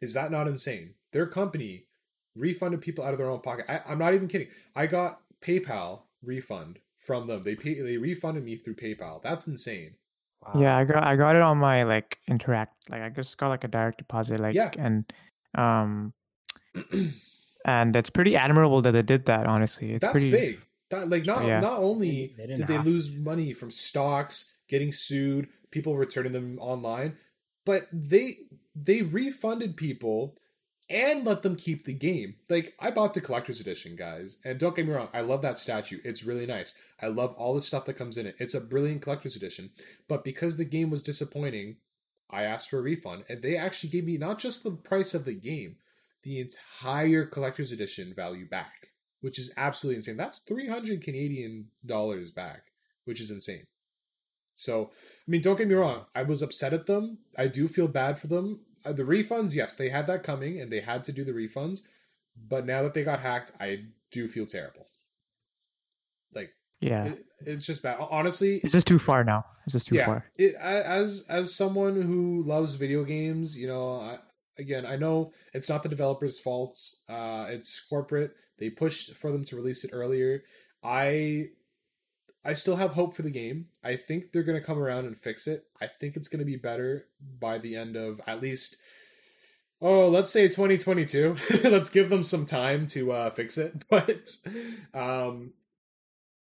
Is 0.00 0.14
that 0.14 0.30
not 0.30 0.48
insane? 0.48 0.94
Their 1.12 1.26
company 1.26 1.86
refunded 2.34 2.80
people 2.80 3.04
out 3.04 3.12
of 3.12 3.18
their 3.18 3.28
own 3.28 3.40
pocket. 3.40 3.66
I, 3.68 3.80
I'm 3.86 3.98
not 3.98 4.14
even 4.14 4.28
kidding. 4.28 4.48
I 4.74 4.86
got 4.86 5.20
PayPal 5.42 6.00
refund 6.22 6.78
from 6.98 7.26
them. 7.26 7.42
They 7.42 7.54
pay, 7.54 7.80
they 7.80 7.96
refunded 7.98 8.44
me 8.44 8.56
through 8.56 8.76
PayPal. 8.76 9.22
That's 9.22 9.46
insane. 9.46 9.94
Wow. 10.42 10.58
yeah 10.62 10.74
i 10.78 10.84
got 10.84 11.04
i 11.04 11.16
got 11.16 11.36
it 11.36 11.42
on 11.42 11.58
my 11.58 11.82
like 11.82 12.16
Interac 12.30 12.68
like 12.88 13.02
i 13.02 13.10
just 13.10 13.36
got 13.36 13.48
like 13.48 13.62
a 13.62 13.68
direct 13.68 13.98
deposit 13.98 14.40
like 14.40 14.54
Yeah. 14.54 14.70
and 14.78 15.04
um 15.54 16.14
and 17.66 17.94
it's 17.94 18.08
pretty 18.08 18.36
admirable 18.36 18.80
that 18.82 18.92
they 18.92 19.02
did 19.02 19.26
that 19.26 19.46
honestly 19.46 19.92
it's 19.92 20.00
That's 20.00 20.12
pretty 20.12 20.30
big. 20.30 20.60
That, 20.88 21.10
like 21.10 21.26
not 21.26 21.44
Yeah. 21.46 21.60
not 21.60 21.78
only 21.80 22.34
They 22.38 22.46
didn't 22.46 22.66
they 22.66 22.72
have 22.72 22.86
lose 22.86 23.14
money 23.14 23.52
from 23.52 23.70
stocks, 23.70 24.54
getting 24.66 24.92
sued, 24.92 25.48
people 25.70 25.96
returning 25.96 26.32
them 26.32 26.58
online, 26.60 27.16
but 27.64 27.88
they 27.92 28.38
they 28.74 29.02
refunded 29.02 29.76
people 29.76 30.36
and 30.88 31.24
let 31.24 31.42
them 31.42 31.54
keep 31.54 31.84
the 31.84 31.92
game. 31.92 32.34
Like 32.48 32.74
I 32.80 32.90
bought 32.90 33.14
the 33.14 33.20
collector's 33.20 33.60
edition, 33.60 33.94
guys, 33.96 34.36
and 34.44 34.58
don't 34.58 34.74
get 34.74 34.86
me 34.86 34.92
wrong, 34.92 35.08
I 35.14 35.20
love 35.20 35.42
that 35.42 35.58
statue. 35.58 36.00
It's 36.04 36.24
really 36.24 36.46
nice. 36.46 36.76
I 37.00 37.06
love 37.06 37.32
all 37.34 37.54
the 37.54 37.62
stuff 37.62 37.84
that 37.86 37.94
comes 37.94 38.18
in 38.18 38.26
it. 38.26 38.36
It's 38.38 38.54
a 38.54 38.60
brilliant 38.60 39.02
collector's 39.02 39.36
edition. 39.36 39.70
But 40.08 40.24
because 40.24 40.56
the 40.56 40.64
game 40.64 40.90
was 40.90 41.02
disappointing, 41.02 41.76
I 42.28 42.42
asked 42.42 42.70
for 42.70 42.78
a 42.78 42.82
refund, 42.82 43.24
and 43.28 43.42
they 43.42 43.56
actually 43.56 43.90
gave 43.90 44.04
me 44.04 44.16
not 44.16 44.38
just 44.38 44.62
the 44.62 44.72
price 44.72 45.14
of 45.14 45.24
the 45.24 45.34
game, 45.34 45.76
the 46.22 46.40
entire 46.40 47.24
collector's 47.24 47.72
edition 47.72 48.12
value 48.14 48.48
back, 48.48 48.88
which 49.20 49.38
is 49.38 49.52
absolutely 49.56 49.98
insane. 49.98 50.16
That's 50.16 50.40
300 50.40 51.02
Canadian 51.02 51.68
dollars 51.84 52.30
back, 52.30 52.72
which 53.04 53.20
is 53.20 53.30
insane. 53.30 53.64
So, 54.60 54.90
I 55.26 55.30
mean, 55.30 55.40
don't 55.40 55.56
get 55.56 55.68
me 55.68 55.74
wrong. 55.74 56.04
I 56.14 56.22
was 56.22 56.42
upset 56.42 56.74
at 56.74 56.86
them. 56.86 57.18
I 57.38 57.46
do 57.46 57.66
feel 57.66 57.88
bad 57.88 58.18
for 58.18 58.26
them. 58.26 58.60
Uh, 58.84 58.92
the 58.92 59.04
refunds, 59.04 59.54
yes, 59.54 59.74
they 59.74 59.88
had 59.88 60.06
that 60.08 60.22
coming 60.22 60.60
and 60.60 60.70
they 60.70 60.80
had 60.80 61.02
to 61.04 61.12
do 61.12 61.24
the 61.24 61.32
refunds. 61.32 61.80
But 62.36 62.66
now 62.66 62.82
that 62.82 62.92
they 62.92 63.02
got 63.02 63.20
hacked, 63.20 63.52
I 63.58 63.84
do 64.12 64.28
feel 64.28 64.44
terrible. 64.44 64.86
Like, 66.34 66.50
Yeah, 66.80 67.04
It, 67.04 67.24
it's 67.46 67.66
just 67.66 67.82
bad. 67.82 67.96
Honestly, 68.00 68.60
it's 68.62 68.72
just 68.72 68.86
too 68.86 68.98
far 68.98 69.24
now. 69.24 69.46
It's 69.64 69.72
just 69.72 69.88
too 69.88 69.96
yeah. 69.96 70.06
far. 70.06 70.24
It 70.36 70.54
as 70.56 71.24
as 71.28 71.54
someone 71.54 72.00
who 72.02 72.42
loves 72.46 72.74
video 72.74 73.04
games, 73.04 73.56
you 73.56 73.66
know, 73.66 74.00
I, 74.00 74.18
again, 74.58 74.84
I 74.84 74.96
know 74.96 75.32
it's 75.54 75.70
not 75.70 75.82
the 75.82 75.88
developers' 75.88 76.38
faults. 76.38 77.02
Uh, 77.08 77.46
it's 77.48 77.80
corporate. 77.88 78.32
They 78.58 78.68
pushed 78.68 79.14
for 79.16 79.32
them 79.32 79.44
to 79.44 79.56
release 79.56 79.84
it 79.84 79.90
earlier. 79.92 80.42
I 80.82 81.48
I 82.44 82.54
still 82.54 82.76
have 82.76 82.92
hope 82.92 83.14
for 83.14 83.22
the 83.22 83.30
game. 83.30 83.66
I 83.84 83.96
think 83.96 84.32
they're 84.32 84.42
going 84.42 84.58
to 84.58 84.66
come 84.66 84.78
around 84.78 85.04
and 85.04 85.16
fix 85.16 85.46
it. 85.46 85.64
I 85.80 85.86
think 85.86 86.16
it's 86.16 86.28
going 86.28 86.38
to 86.38 86.44
be 86.46 86.56
better 86.56 87.06
by 87.38 87.58
the 87.58 87.76
end 87.76 87.96
of 87.96 88.20
at 88.26 88.40
least 88.40 88.76
oh, 89.82 90.08
let's 90.08 90.30
say 90.30 90.46
2022. 90.46 91.36
let's 91.64 91.90
give 91.90 92.08
them 92.08 92.22
some 92.22 92.46
time 92.46 92.86
to 92.88 93.12
uh 93.12 93.30
fix 93.30 93.58
it. 93.58 93.84
But 93.88 94.28
um 94.94 95.52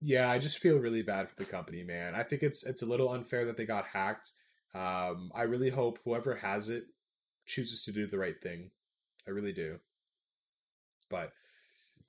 yeah, 0.03 0.31
I 0.31 0.39
just 0.39 0.57
feel 0.57 0.77
really 0.77 1.03
bad 1.03 1.29
for 1.29 1.35
the 1.35 1.45
company, 1.45 1.83
man. 1.83 2.15
I 2.15 2.23
think 2.23 2.43
it's 2.43 2.65
it's 2.65 2.81
a 2.81 2.87
little 2.87 3.11
unfair 3.11 3.45
that 3.45 3.57
they 3.57 3.65
got 3.65 3.87
hacked. 3.87 4.31
Um 4.73 5.31
I 5.33 5.43
really 5.43 5.69
hope 5.69 5.99
whoever 6.03 6.35
has 6.35 6.69
it 6.69 6.85
chooses 7.45 7.83
to 7.83 7.91
do 7.91 8.07
the 8.07 8.17
right 8.17 8.39
thing. 8.41 8.71
I 9.27 9.31
really 9.31 9.53
do. 9.53 9.79
But 11.09 11.31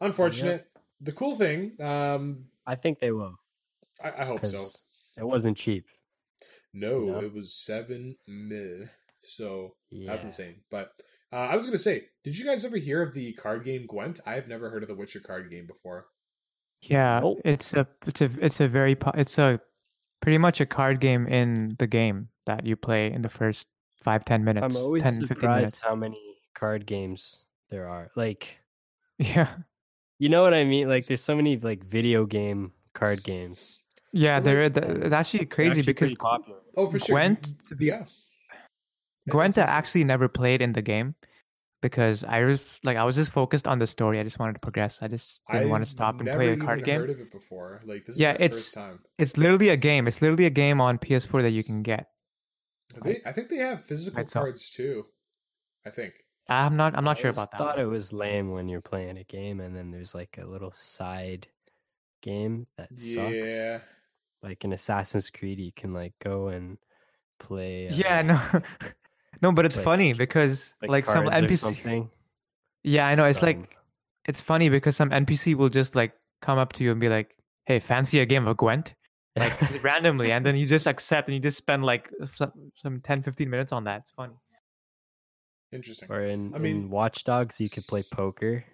unfortunate. 0.01 0.69
The 1.01 1.13
cool 1.13 1.35
thing, 1.35 1.81
um 1.81 2.47
I 2.67 2.77
think 2.77 3.01
they 3.01 3.11
will 3.11 3.39
I, 4.03 4.23
I 4.23 4.25
hope 4.25 4.45
so. 4.47 4.65
it 5.17 5.25
wasn't 5.25 5.57
cheap. 5.57 5.87
No, 6.75 7.01
No? 7.05 7.21
it 7.21 7.33
was 7.35 7.53
seven 7.55 8.17
mil. 8.27 8.87
So 9.25 9.75
Yeah. 9.91 10.11
that's 10.13 10.25
insane. 10.25 10.63
But 10.71 10.93
uh, 11.33 11.37
I 11.37 11.57
was 11.57 11.65
gonna 11.67 11.79
say, 11.79 12.09
did 12.25 12.37
you 12.39 12.45
guys 12.45 12.65
ever 12.65 12.77
hear 12.77 13.03
of 13.03 13.15
the 13.15 13.33
card 13.35 13.65
game 13.65 13.87
Gwent? 13.87 14.21
I've 14.27 14.49
never 14.49 14.71
heard 14.71 14.83
of 14.83 14.89
the 14.89 14.95
Witcher 14.95 15.21
card 15.21 15.51
game 15.51 15.67
before. 15.67 16.07
Yeah, 16.81 17.21
Nope. 17.21 17.41
it's 17.45 17.73
a 17.75 17.87
it's 18.07 18.21
a 18.21 18.31
it's 18.41 18.61
a 18.61 18.69
very 18.69 18.97
it's 19.15 19.39
a 19.39 19.61
pretty 20.21 20.39
much 20.39 20.61
a 20.61 20.67
card 20.67 21.01
game 21.01 21.27
in 21.29 21.77
the 21.79 21.87
game 21.87 22.29
that 22.47 22.67
you 22.67 22.75
play 22.77 23.13
in 23.13 23.23
the 23.23 23.29
first 23.29 23.67
five 24.03 24.25
ten 24.25 24.43
minutes. 24.45 24.65
I'm 24.75 24.83
always 24.83 25.03
10, 25.03 25.27
surprised 25.27 25.45
minutes. 25.77 25.81
how 25.81 25.95
many 25.95 26.19
card 26.55 26.87
games 26.87 27.45
there 27.71 27.89
are. 27.89 28.11
Like, 28.17 28.59
Yeah, 29.19 29.49
you 30.19 30.29
know 30.29 30.43
what 30.43 30.55
I 30.55 30.65
mean? 30.65 30.89
Like, 30.89 31.07
there's 31.07 31.23
so 31.23 31.37
many 31.37 31.57
like 31.57 31.85
video 31.85 32.27
game 32.27 32.73
card 32.95 33.23
games. 33.23 33.79
Yeah, 34.13 34.35
Well, 34.35 34.43
they're, 34.43 34.63
like, 34.71 34.75
th- 34.75 34.97
it's 35.05 35.15
actually 35.15 35.41
They're 35.41 35.47
crazy 35.47 35.69
actually 35.71 35.83
because 35.85 36.09
pretty 36.11 36.17
popular. 36.17 36.59
Oh, 36.77 36.91
for 36.91 36.99
sure. 36.99 37.15
Gwent, 37.15 37.43
mm-hmm. 37.43 37.69
to 37.69 37.77
be 37.77 37.87
yeah. 37.87 38.05
Gwent, 39.29 39.59
actually 39.59 40.05
never 40.05 40.29
played 40.29 40.63
in 40.63 40.73
the 40.73 40.83
game 40.83 41.15
because 41.81 42.25
I 42.25 42.43
was 42.45 42.79
like 42.85 42.97
I 42.97 43.05
was 43.05 43.17
just 43.17 43.31
focused 43.31 43.67
on 43.67 43.79
the 43.79 43.87
story. 43.87 44.19
I 44.19 44.23
just 44.23 44.39
wanted 44.39 44.55
to 44.55 44.61
progress. 44.61 45.01
I 45.03 45.09
just 45.09 45.41
didn't 45.51 45.69
want 45.69 45.83
I've 45.83 45.87
to 45.89 45.91
stop 45.91 46.21
and 46.21 46.29
play 46.29 46.49
a 46.49 46.53
even 46.53 46.65
card 46.65 46.85
game. 46.85 47.01
Heard 47.01 47.11
of 47.11 47.21
it 47.21 47.31
before? 47.31 47.81
Like 47.85 48.07
this 48.07 48.17
is 48.17 48.21
Yeah, 48.21 48.33
it's- 48.33 48.55
first 48.55 48.75
time. 48.75 49.01
It's 49.19 49.37
literally 49.37 49.69
a 49.69 49.77
game. 49.77 50.09
It's 50.09 50.23
literally 50.23 50.47
a 50.47 50.51
game 50.51 50.81
on 50.81 50.99
PS4 50.99 51.43
that 51.43 51.51
you 51.51 51.63
can 51.63 51.83
get. 51.83 52.09
They, 53.05 53.21
I 53.25 53.33
think 53.33 53.49
they 53.49 53.57
have 53.57 53.85
physical 53.85 54.21
Myself. 54.23 54.45
cards 54.45 54.71
too. 54.71 55.07
I 55.87 55.91
think. 55.91 56.15
I'm 56.49 56.77
not. 56.77 56.97
I'm 56.97 57.05
not 57.05 57.17
I 57.19 57.21
sure 57.21 57.31
about 57.31 57.51
that. 57.53 57.59
thought 57.59 57.79
it 57.79 57.87
was 57.87 58.13
lame 58.13 58.51
when 58.51 58.69
you're 58.69 58.81
playing 58.81 59.17
a 59.19 59.25
game 59.25 59.61
and 59.61 59.75
then 59.75 59.91
there's 59.91 60.15
like 60.15 60.39
a 60.41 60.47
little 60.47 60.73
side 60.73 61.47
game 62.23 62.67
that 62.77 62.93
sucks. 62.97 63.83
Yeah. 64.43 64.49
Like 64.49 64.65
in 64.65 64.73
Assassin's 64.73 65.31
Creed, 65.31 65.59
you 65.61 65.73
can 65.73 65.93
like 65.93 66.15
go 66.23 66.49
and 66.49 66.79
play. 67.39 67.89
Yeah, 67.93 68.19
uh, 68.19 68.23
no, 68.23 68.63
no, 69.43 69.53
but 69.53 69.65
it's 69.65 69.77
like- 69.77 69.85
funny 69.85 70.13
because 70.13 70.75
like, 70.83 70.91
like, 70.91 71.07
some 71.07 71.27
NPC. 71.27 71.57
something. 71.59 72.11
Yeah, 72.85 73.07
I 73.07 73.15
know. 73.15 73.27
It's 73.27 73.41
dumb. 73.41 73.47
like 73.47 73.77
it's 74.27 74.41
funny 74.41 74.69
because 74.69 74.97
some 74.97 75.11
NPC 75.11 75.55
will 75.55 75.69
just 75.69 75.95
like 75.95 76.13
come 76.41 76.59
up 76.59 76.73
to 76.75 76.85
you 76.85 76.91
and 76.91 77.01
be 77.01 77.09
like, 77.09 77.37
"Hey, 77.67 77.79
fancy 77.81 78.21
a 78.21 78.27
game 78.27 78.47
of 78.47 78.57
Gwent?" 78.57 78.95
Like 79.37 79.55
randomly, 79.85 80.33
and 80.33 80.45
then 80.45 80.57
you 80.57 80.67
just 80.67 80.87
accept 80.87 81.29
and 81.29 81.35
you 81.35 81.41
just 81.41 81.57
spend 81.57 81.85
like 81.85 82.11
some, 82.35 82.53
some 82.77 83.01
10, 83.01 83.23
15 83.23 83.49
minutes 83.49 83.73
on 83.73 83.85
that. 83.85 84.01
It's 84.03 84.11
funny. 84.11 84.35
Interesting. 85.73 86.11
or 86.11 86.21
in, 86.21 86.55
I 86.55 86.59
mean- 86.59 86.77
in 86.77 86.91
Watch 86.91 87.25
Dogs, 87.25 87.61
you 87.61 87.71
could 87.71 87.87
play 87.87 88.03
poker, 88.13 88.65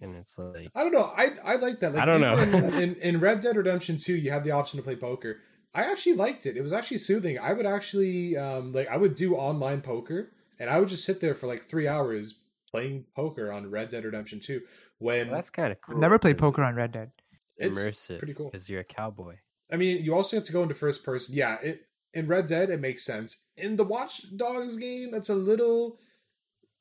and 0.00 0.16
it's 0.16 0.38
like 0.38 0.68
I 0.74 0.82
don't 0.82 0.92
know. 0.92 1.10
I 1.16 1.32
I 1.44 1.56
like 1.56 1.80
that. 1.80 1.94
Like, 1.94 2.02
I 2.02 2.06
don't 2.06 2.20
know. 2.20 2.36
In, 2.36 2.74
in, 2.82 2.94
in 2.96 3.20
Red 3.20 3.40
Dead 3.40 3.56
Redemption 3.56 3.96
2, 3.96 4.14
you 4.14 4.30
had 4.30 4.44
the 4.44 4.50
option 4.52 4.78
to 4.78 4.82
play 4.84 4.96
poker. 4.96 5.38
I 5.74 5.82
actually 5.84 6.14
liked 6.14 6.46
it. 6.46 6.56
It 6.56 6.62
was 6.62 6.72
actually 6.72 6.98
soothing. 6.98 7.38
I 7.38 7.52
would 7.52 7.66
actually 7.66 8.36
um 8.36 8.72
like 8.72 8.88
I 8.88 8.96
would 8.96 9.14
do 9.14 9.36
online 9.36 9.80
poker 9.80 10.30
and 10.58 10.70
I 10.70 10.78
would 10.80 10.88
just 10.88 11.04
sit 11.04 11.20
there 11.20 11.34
for 11.34 11.46
like 11.46 11.68
3 11.68 11.86
hours 11.88 12.40
playing 12.70 13.04
poker 13.14 13.52
on 13.52 13.70
Red 13.70 13.90
Dead 13.90 14.04
Redemption 14.04 14.40
2 14.40 14.60
when 14.98 15.28
well, 15.28 15.36
that's 15.36 15.50
kind 15.50 15.72
of 15.72 15.78
I've 15.78 15.92
cool. 15.92 15.98
never 15.98 16.18
played 16.18 16.38
poker 16.38 16.62
on 16.62 16.74
Red 16.74 16.92
Dead. 16.92 17.10
it's 17.56 17.78
Immersive, 17.78 18.18
pretty 18.18 18.34
cool. 18.34 18.50
because 18.50 18.68
you're 18.68 18.80
a 18.80 18.84
cowboy. 18.84 19.36
I 19.70 19.76
mean, 19.76 20.02
you 20.02 20.14
also 20.14 20.36
have 20.36 20.44
to 20.46 20.52
go 20.52 20.62
into 20.62 20.74
first 20.74 21.04
person. 21.04 21.34
Yeah, 21.34 21.56
it 21.62 21.86
in 22.14 22.26
Red 22.26 22.46
Dead 22.46 22.70
it 22.70 22.80
makes 22.80 23.04
sense. 23.04 23.44
In 23.56 23.76
the 23.76 23.84
Watch 23.84 24.36
Dogs 24.36 24.76
game, 24.76 25.12
it's 25.14 25.28
a 25.28 25.34
little 25.34 25.98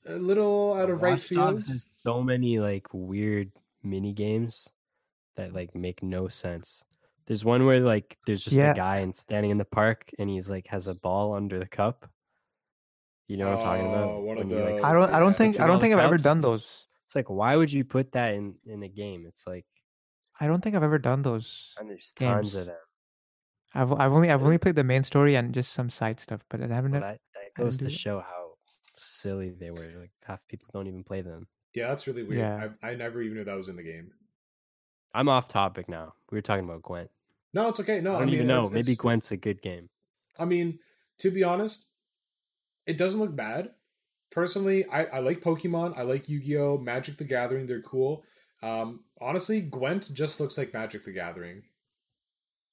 a 0.07 0.17
little 0.17 0.73
out 0.73 0.89
of 0.89 1.01
right 1.01 1.11
Watch 1.13 1.23
field. 1.23 1.67
Has 1.67 1.85
so 2.01 2.21
many 2.23 2.59
like 2.59 2.87
weird 2.93 3.51
mini 3.83 4.13
games 4.13 4.69
that 5.35 5.53
like 5.53 5.75
make 5.75 6.01
no 6.03 6.27
sense. 6.27 6.83
There's 7.25 7.43
one 7.45 7.65
where 7.65 7.79
like 7.79 8.17
there's 8.25 8.43
just 8.43 8.55
Yeah. 8.57 8.71
a 8.71 8.75
guy 8.75 8.97
and 8.99 9.13
standing 9.13 9.51
in 9.51 9.57
the 9.57 9.65
park 9.65 10.09
and 10.17 10.29
he's 10.29 10.49
like 10.49 10.67
has 10.67 10.87
a 10.87 10.95
ball 10.95 11.33
under 11.33 11.59
the 11.59 11.67
cup. 11.67 12.09
You 13.27 13.35
know 13.37 13.49
what 13.49 13.57
I'm 13.57 13.63
talking 13.63 13.85
Oh, 13.87 13.89
about? 13.93 14.21
one 14.23 14.37
of 14.37 14.47
When 14.47 14.57
you, 14.57 14.63
like. 14.63 14.83
I 14.83 14.93
don't. 14.93 15.13
I 15.13 15.19
don't 15.19 15.35
think. 15.35 15.59
I 15.59 15.67
don't 15.67 15.79
think 15.81 15.93
I've 15.93 15.99
ever 15.99 16.17
done 16.17 16.39
those. 16.41 16.87
It's 17.05 17.15
like 17.15 17.29
why 17.29 17.55
would 17.55 17.71
you 17.71 17.83
put 17.83 18.11
that 18.13 18.33
in 18.33 18.55
in 18.65 18.83
a 18.83 18.87
game? 18.89 19.25
It's 19.27 19.45
like 19.45 19.65
I 20.39 20.47
don't 20.47 20.61
think 20.61 20.75
I've 20.75 20.83
ever 20.83 20.99
done 20.99 21.21
those. 21.23 21.73
and 21.79 21.89
there's 21.89 22.13
tons 22.13 22.53
Games. 22.53 22.55
of 22.55 22.65
them. 22.67 22.75
I've 23.73 23.91
I've 23.91 24.13
only 24.13 24.29
I've 24.31 24.39
Really? 24.39 24.47
only 24.47 24.57
played 24.59 24.75
the 24.75 24.83
main 24.85 25.03
story 25.03 25.35
and 25.35 25.53
just 25.53 25.73
some 25.73 25.89
side 25.89 26.19
stuff, 26.21 26.45
but 26.49 26.61
I 26.61 26.67
haven't. 26.67 26.91
Well, 26.93 27.01
that 27.01 27.19
that 27.35 27.53
goes 27.61 27.79
didn't 27.79 27.89
to 27.91 27.95
do 27.95 27.95
it. 27.95 27.99
show 27.99 28.19
how 28.21 28.37
silly 28.99 29.49
they 29.49 29.71
were. 29.71 29.91
Like 29.99 30.12
half 30.25 30.47
people 30.47 30.67
don't 30.73 30.88
even 30.88 31.03
play 31.03 31.21
them. 31.21 31.47
Yeah, 31.73 31.89
that's 31.89 32.07
really 32.07 32.23
weird. 32.23 32.39
Yeah. 32.39 32.69
I 32.81 32.91
I 32.91 32.95
never 32.95 33.21
even 33.21 33.38
knew 33.38 33.43
that 33.43 33.55
was 33.55 33.69
in 33.69 33.75
the 33.75 33.83
game. 33.83 34.12
I'm 35.13 35.29
off 35.29 35.47
topic 35.47 35.88
now. 35.89 36.13
We 36.31 36.38
were 36.38 36.41
talking 36.41 36.65
about 36.65 36.81
Gwent. 36.83 37.10
No, 37.53 37.69
it's 37.69 37.79
okay. 37.79 38.01
No, 38.01 38.15
I 38.15 38.19
don't 38.19 38.25
mean, 38.27 38.36
even 38.36 38.47
know. 38.47 38.62
it's- 38.62 38.71
Maybe 38.73 38.91
it's- 38.91 38.97
Gwent's 38.97 39.31
a 39.31 39.38
good 39.38 39.62
game. 39.62 39.89
I 40.38 40.45
mean, 40.45 40.79
to 41.19 41.31
be 41.31 41.43
honest, 41.43 41.86
it 42.86 42.97
doesn't 42.97 43.19
look 43.19 43.36
bad. 43.36 43.71
Personally, 44.29 44.86
I, 44.88 45.05
I 45.05 45.19
like 45.19 45.39
Pokemon. 45.41 45.97
I 45.97 46.01
like 46.03 46.27
Yu 46.29 46.39
Gi 46.39 46.57
Oh! 46.57 46.77
Magic 46.77 47.17
the 47.17 47.23
Gathering. 47.23 47.65
They're 47.65 47.81
cool. 47.81 48.23
Um, 48.62 49.05
honestly, 49.21 49.62
Gwent 49.62 50.13
just 50.13 50.39
looks 50.39 50.57
like 50.57 50.73
Magic 50.73 51.05
the 51.05 51.12
Gathering. 51.13 51.63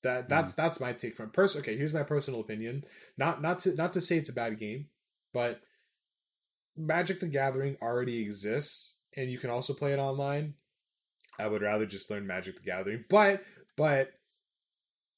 That 0.02 0.28
that's 0.28 0.52
that's 0.54 0.80
my 0.80 0.92
take 0.92 1.16
from 1.16 1.30
person. 1.30 1.60
Okay, 1.62 1.76
here's 1.78 1.94
my 1.94 2.02
personal 2.02 2.40
opinion. 2.40 2.84
Not 3.16 3.40
not 3.40 3.60
to 3.60 3.74
not 3.74 3.92
to 3.94 4.00
say 4.02 4.18
it's 4.18 4.28
a 4.28 4.34
bad 4.34 4.58
game, 4.58 4.88
but 5.32 5.60
Magic 6.76 7.20
the 7.20 7.26
Gathering 7.26 7.76
already 7.80 8.20
exists, 8.20 8.98
and 9.16 9.30
you 9.30 9.38
can 9.38 9.50
also 9.50 9.74
play 9.74 9.92
it 9.92 9.98
online. 9.98 10.54
I 11.38 11.46
would 11.46 11.62
rather 11.62 11.86
just 11.86 12.10
learn 12.10 12.26
Magic 12.26 12.56
the 12.56 12.62
Gathering, 12.62 13.04
but 13.08 13.42
but 13.76 14.12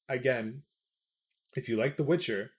again, 0.09 0.63
if 1.55 1.69
you 1.69 1.77
like 1.77 1.97
The 1.97 2.03
Witcher, 2.03 2.51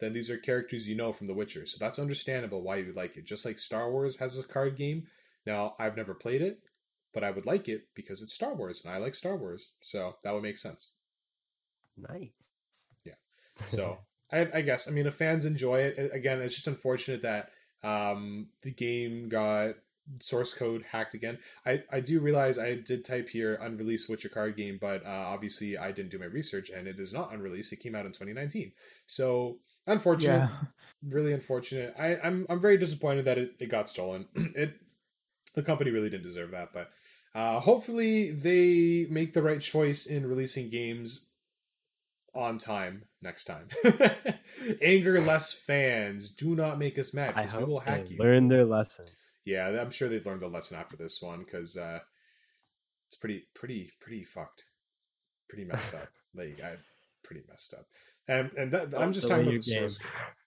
then 0.00 0.12
these 0.12 0.30
are 0.30 0.36
characters 0.36 0.88
you 0.88 0.96
know 0.96 1.12
from 1.12 1.26
The 1.26 1.34
Witcher. 1.34 1.66
So 1.66 1.78
that's 1.80 1.98
understandable 1.98 2.62
why 2.62 2.76
you 2.76 2.86
would 2.86 2.96
like 2.96 3.16
it. 3.16 3.24
Just 3.24 3.44
like 3.44 3.58
Star 3.58 3.90
Wars 3.90 4.16
has 4.16 4.38
a 4.38 4.42
card 4.42 4.76
game. 4.76 5.06
Now, 5.46 5.74
I've 5.78 5.96
never 5.96 6.14
played 6.14 6.42
it, 6.42 6.60
but 7.12 7.24
I 7.24 7.30
would 7.30 7.46
like 7.46 7.68
it 7.68 7.88
because 7.94 8.22
it's 8.22 8.34
Star 8.34 8.54
Wars 8.54 8.84
and 8.84 8.94
I 8.94 8.98
like 8.98 9.14
Star 9.14 9.36
Wars. 9.36 9.72
So 9.82 10.16
that 10.22 10.32
would 10.32 10.42
make 10.42 10.58
sense. 10.58 10.92
Nice. 11.96 12.30
Yeah. 13.04 13.14
So 13.66 13.98
I, 14.32 14.48
I 14.54 14.60
guess, 14.62 14.88
I 14.88 14.92
mean, 14.92 15.06
if 15.06 15.14
fans 15.14 15.44
enjoy 15.44 15.80
it, 15.80 16.10
again, 16.12 16.40
it's 16.40 16.54
just 16.54 16.68
unfortunate 16.68 17.22
that 17.22 17.50
um, 17.82 18.48
the 18.62 18.70
game 18.70 19.28
got 19.28 19.74
source 20.20 20.54
code 20.54 20.84
hacked 20.90 21.14
again. 21.14 21.38
I, 21.64 21.82
I 21.90 22.00
do 22.00 22.20
realize 22.20 22.58
I 22.58 22.74
did 22.74 23.04
type 23.04 23.28
here 23.28 23.54
unreleased 23.54 24.08
Witcher 24.08 24.28
card 24.28 24.56
game, 24.56 24.78
but 24.80 25.04
uh, 25.04 25.08
obviously 25.08 25.78
I 25.78 25.92
didn't 25.92 26.10
do 26.10 26.18
my 26.18 26.26
research 26.26 26.70
and 26.70 26.86
it 26.86 26.98
is 26.98 27.12
not 27.12 27.32
unreleased. 27.32 27.72
It 27.72 27.80
came 27.80 27.94
out 27.94 28.06
in 28.06 28.12
2019. 28.12 28.72
So 29.06 29.58
unfortunate. 29.86 30.32
Yeah. 30.32 30.48
really 31.08 31.32
unfortunate. 31.32 31.94
I, 31.98 32.16
I'm 32.16 32.46
I'm 32.48 32.60
very 32.60 32.78
disappointed 32.78 33.24
that 33.24 33.38
it, 33.38 33.54
it 33.58 33.70
got 33.70 33.88
stolen. 33.88 34.26
it 34.34 34.74
the 35.54 35.62
company 35.62 35.90
really 35.90 36.10
didn't 36.10 36.24
deserve 36.24 36.50
that, 36.52 36.72
but 36.72 36.90
uh, 37.34 37.60
hopefully 37.60 38.30
they 38.30 39.06
make 39.10 39.32
the 39.32 39.42
right 39.42 39.60
choice 39.60 40.06
in 40.06 40.26
releasing 40.26 40.70
games 40.70 41.30
on 42.34 42.58
time 42.58 43.04
next 43.22 43.44
time. 43.44 43.68
Anger 44.82 45.20
less 45.20 45.52
fans. 45.52 46.30
Do 46.30 46.54
not 46.54 46.78
make 46.78 46.98
us 46.98 47.14
mad 47.14 47.34
because 47.34 47.54
we 47.54 47.64
will 47.64 47.80
hack 47.80 48.10
you. 48.10 48.18
learn 48.18 48.48
their 48.48 48.64
lesson. 48.64 49.06
Yeah, 49.44 49.66
I'm 49.68 49.90
sure 49.90 50.08
they've 50.08 50.24
learned 50.24 50.42
a 50.42 50.48
lesson 50.48 50.76
after 50.78 50.96
this 50.96 51.20
one 51.20 51.40
because 51.44 51.76
uh, 51.76 52.00
it's 53.08 53.16
pretty, 53.16 53.44
pretty, 53.54 53.90
pretty 54.00 54.24
fucked, 54.24 54.64
pretty 55.48 55.64
messed 55.64 55.94
up. 55.94 56.08
like 56.34 56.60
I, 56.62 56.74
pretty 57.24 57.42
messed 57.48 57.74
up. 57.74 57.86
And 58.28 58.52
and 58.56 58.70
that, 58.72 58.94
I'm 58.96 59.12
just 59.12 59.28
talking 59.28 59.48
about 59.48 59.60
the 59.62 59.70
game. 59.70 59.88
source. 59.88 59.98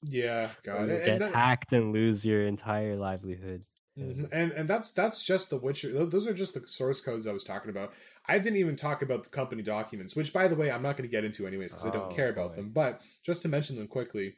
Yeah, 0.02 0.50
God, 0.64 0.74
Or 0.76 0.78
and- 0.80 0.90
you 0.90 0.96
and 0.96 1.06
get 1.06 1.20
that- 1.20 1.34
hacked 1.34 1.74
and 1.74 1.92
lose 1.92 2.26
your 2.26 2.46
entire 2.48 2.96
livelihood. 2.96 3.66
Mhm. 3.98 4.28
And 4.32 4.52
and 4.52 4.70
that's 4.70 4.92
that's 4.92 5.24
just 5.24 5.50
the 5.50 5.58
Witcher. 5.58 6.06
Those 6.06 6.28
are 6.28 6.34
just 6.34 6.54
the 6.54 6.68
source 6.68 7.00
codes 7.00 7.28
I 7.28 7.32
was 7.32 7.46
talking 7.46 7.70
about. 7.70 7.94
I 8.26 8.40
didn't 8.40 8.58
even 8.60 8.76
talk 8.76 9.02
about 9.02 9.24
the 9.24 9.30
company 9.30 9.64
documents, 9.64 10.16
which 10.18 10.34
by 10.34 10.48
the 10.50 10.56
way 10.56 10.70
I'm 10.70 10.82
not 10.82 10.98
going 10.98 11.08
to 11.08 11.12
get 11.12 11.24
into 11.24 11.48
anyways 11.48 11.72
because 11.72 11.86
I 11.86 11.92
don't 11.92 12.12
Oh, 12.12 12.16
care 12.16 12.30
about 12.30 12.52
boy. 12.52 12.56
them. 12.58 12.72
But 12.72 13.02
just 13.24 13.42
to 13.44 13.48
mention 13.48 13.78
them 13.78 13.88
quickly, 13.88 14.36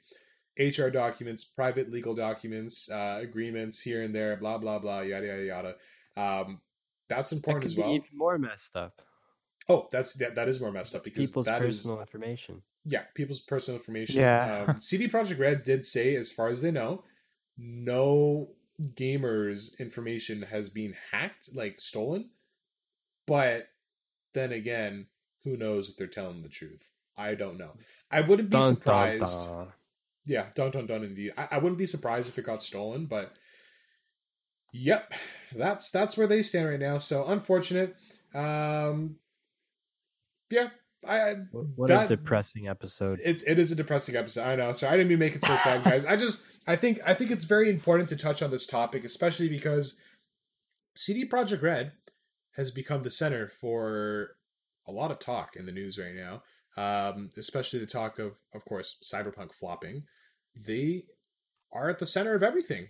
HR 0.59 0.89
documents, 0.89 1.43
private 1.43 1.89
legal 1.91 2.13
documents, 2.13 2.89
uh, 2.91 3.17
agreements 3.19 3.81
here 3.81 4.03
and 4.03 4.13
there, 4.13 4.37
blah 4.37 4.59
blah 4.59 4.77
blah, 4.77 5.01
yada 5.01 5.25
yada 5.25 5.43
yada. 5.45 5.75
Um, 6.15 6.61
that's 7.09 7.31
important 7.31 7.63
could 7.63 7.71
as 7.71 7.77
well. 7.77 7.89
even 7.93 8.07
more 8.13 8.37
messed 8.37 8.75
up. 8.75 9.01
Oh, 9.69 9.87
that's 9.91 10.13
that, 10.15 10.35
that 10.35 10.47
is 10.47 10.61
more 10.61 10.71
messed 10.71 10.93
up 10.93 11.03
because 11.03 11.27
People's 11.29 11.47
that 11.47 11.63
is 11.63 11.77
personal 11.79 11.99
information. 12.01 12.61
yeah, 12.85 13.03
people's 13.15 13.39
personal 13.39 13.79
information. 13.79 14.21
Yeah. 14.21 14.65
Um, 14.67 14.79
CD 14.79 15.07
Projekt 15.07 15.39
Red 15.39 15.63
did 15.63 15.83
say, 15.85 16.15
as 16.15 16.31
far 16.31 16.47
as 16.49 16.61
they 16.61 16.71
know, 16.71 17.03
no 17.57 18.49
gamers' 18.81 19.77
information 19.79 20.43
has 20.43 20.69
been 20.69 20.95
hacked, 21.11 21.49
like 21.53 21.79
stolen. 21.79 22.29
But 23.25 23.67
then 24.33 24.51
again, 24.51 25.07
who 25.43 25.57
knows 25.57 25.89
if 25.89 25.97
they're 25.97 26.07
telling 26.07 26.43
the 26.43 26.49
truth? 26.49 26.91
I 27.17 27.35
don't 27.35 27.57
know. 27.57 27.71
I 28.11 28.21
wouldn't 28.21 28.49
be 28.49 28.57
Dun, 28.57 28.63
dun, 28.63 28.75
surprised. 28.75 29.47
dun. 29.47 29.67
Yeah, 30.25 30.47
dun 30.55 30.71
dun 30.71 30.85
dun 30.85 31.03
indeed. 31.03 31.33
I, 31.37 31.47
I 31.51 31.57
wouldn't 31.57 31.77
be 31.79 31.85
surprised 31.85 32.29
if 32.29 32.37
it 32.37 32.45
got 32.45 32.61
stolen, 32.61 33.05
but 33.05 33.33
yep, 34.71 35.13
that's 35.55 35.89
that's 35.89 36.17
where 36.17 36.27
they 36.27 36.41
stand 36.41 36.67
right 36.67 36.79
now. 36.79 36.97
So 36.97 37.25
unfortunate. 37.25 37.95
Um, 38.35 39.15
yeah, 40.49 40.69
I, 41.05 41.35
What 41.51 41.89
That- 41.89 42.05
a 42.05 42.15
depressing 42.15 42.67
episode. 42.67 43.19
it's 43.23 43.43
it 43.43 43.59
is 43.59 43.71
a 43.71 43.75
depressing 43.75 44.15
episode. 44.15 44.43
I 44.45 44.55
know. 44.55 44.71
So 44.73 44.87
I 44.87 44.91
didn't 44.91 45.09
mean 45.09 45.19
to 45.19 45.25
make 45.25 45.35
it 45.35 45.43
so 45.43 45.55
sad, 45.57 45.83
guys. 45.83 46.05
I 46.05 46.15
just 46.15 46.45
I 46.65 46.75
think 46.75 46.99
I 47.05 47.13
think 47.13 47.31
it's 47.31 47.43
very 47.45 47.69
important 47.69 48.09
to 48.09 48.15
touch 48.15 48.41
on 48.41 48.51
this 48.51 48.65
topic, 48.67 49.03
especially 49.03 49.47
because 49.49 49.99
CD 50.95 51.27
Projekt 51.27 51.61
Red 51.61 51.93
has 52.55 52.71
become 52.71 53.03
the 53.03 53.09
center 53.09 53.47
for 53.47 54.31
a 54.87 54.91
lot 54.91 55.11
of 55.11 55.19
talk 55.19 55.55
in 55.55 55.65
the 55.65 55.71
news 55.71 55.97
right 55.99 56.15
now. 56.15 56.41
Um, 56.75 57.29
especially 57.37 57.79
the 57.79 57.85
talk 57.87 58.19
of, 58.19 58.37
of 58.53 58.63
course, 58.65 58.97
Cyberpunk 59.03 59.51
flopping. 59.53 60.03
They 60.55 61.05
are 61.73 61.89
at 61.89 61.99
the 61.99 62.05
center 62.05 62.33
of 62.35 62.43
everything. 62.43 62.89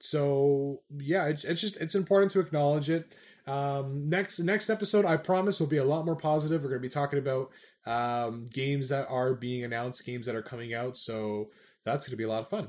So 0.00 0.82
yeah, 0.90 1.26
it's, 1.26 1.44
it's 1.44 1.60
just 1.60 1.76
it's 1.78 1.94
important 1.94 2.32
to 2.32 2.40
acknowledge 2.40 2.90
it. 2.90 3.14
Um, 3.46 4.08
next 4.08 4.38
next 4.40 4.70
episode, 4.70 5.04
I 5.04 5.16
promise, 5.16 5.60
will 5.60 5.66
be 5.66 5.76
a 5.76 5.84
lot 5.84 6.04
more 6.04 6.16
positive. 6.16 6.62
We're 6.62 6.70
going 6.70 6.82
to 6.82 6.88
be 6.88 6.92
talking 6.92 7.18
about 7.18 7.50
um, 7.86 8.48
games 8.52 8.88
that 8.88 9.08
are 9.08 9.34
being 9.34 9.64
announced, 9.64 10.06
games 10.06 10.26
that 10.26 10.34
are 10.34 10.42
coming 10.42 10.72
out. 10.74 10.96
So 10.96 11.50
that's 11.84 12.06
going 12.06 12.12
to 12.12 12.16
be 12.16 12.24
a 12.24 12.28
lot 12.28 12.42
of 12.42 12.48
fun. 12.48 12.68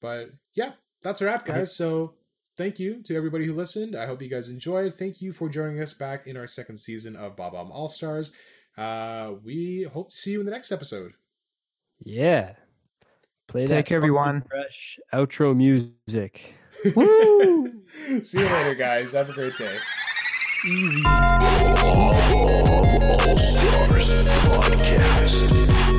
But 0.00 0.30
yeah, 0.54 0.72
that's 1.02 1.20
a 1.20 1.26
wrap, 1.26 1.44
guys. 1.44 1.74
So 1.74 2.14
thank 2.56 2.78
you 2.78 3.02
to 3.04 3.16
everybody 3.16 3.46
who 3.46 3.54
listened. 3.54 3.96
I 3.96 4.06
hope 4.06 4.22
you 4.22 4.28
guys 4.28 4.48
enjoyed. 4.48 4.94
Thank 4.94 5.22
you 5.22 5.32
for 5.32 5.48
joining 5.48 5.80
us 5.80 5.94
back 5.94 6.26
in 6.26 6.36
our 6.36 6.46
second 6.46 6.78
season 6.78 7.16
of 7.16 7.36
Bob 7.36 7.52
Bomb 7.52 7.72
All 7.72 7.88
Stars. 7.88 8.32
Uh, 8.76 9.32
we 9.42 9.88
hope 9.92 10.10
to 10.10 10.16
see 10.16 10.32
you 10.32 10.40
in 10.40 10.46
the 10.46 10.52
next 10.52 10.72
episode. 10.72 11.12
Yeah. 11.98 12.54
Play 13.48 13.66
that 13.66 13.74
Take 13.74 13.86
care, 13.86 13.96
everyone. 13.96 14.44
Fresh 14.48 14.98
outro 15.12 15.56
music. 15.56 16.54
Woo! 16.96 17.82
see 18.22 18.38
you 18.38 18.44
later, 18.44 18.74
guys. 18.74 19.12
Have 19.12 19.28
a 19.28 19.32
great 19.32 19.56
day. 19.56 19.76
Easy. 20.62 21.02
All 21.06 22.12
Stars 23.38 24.12
Podcast. 24.44 25.89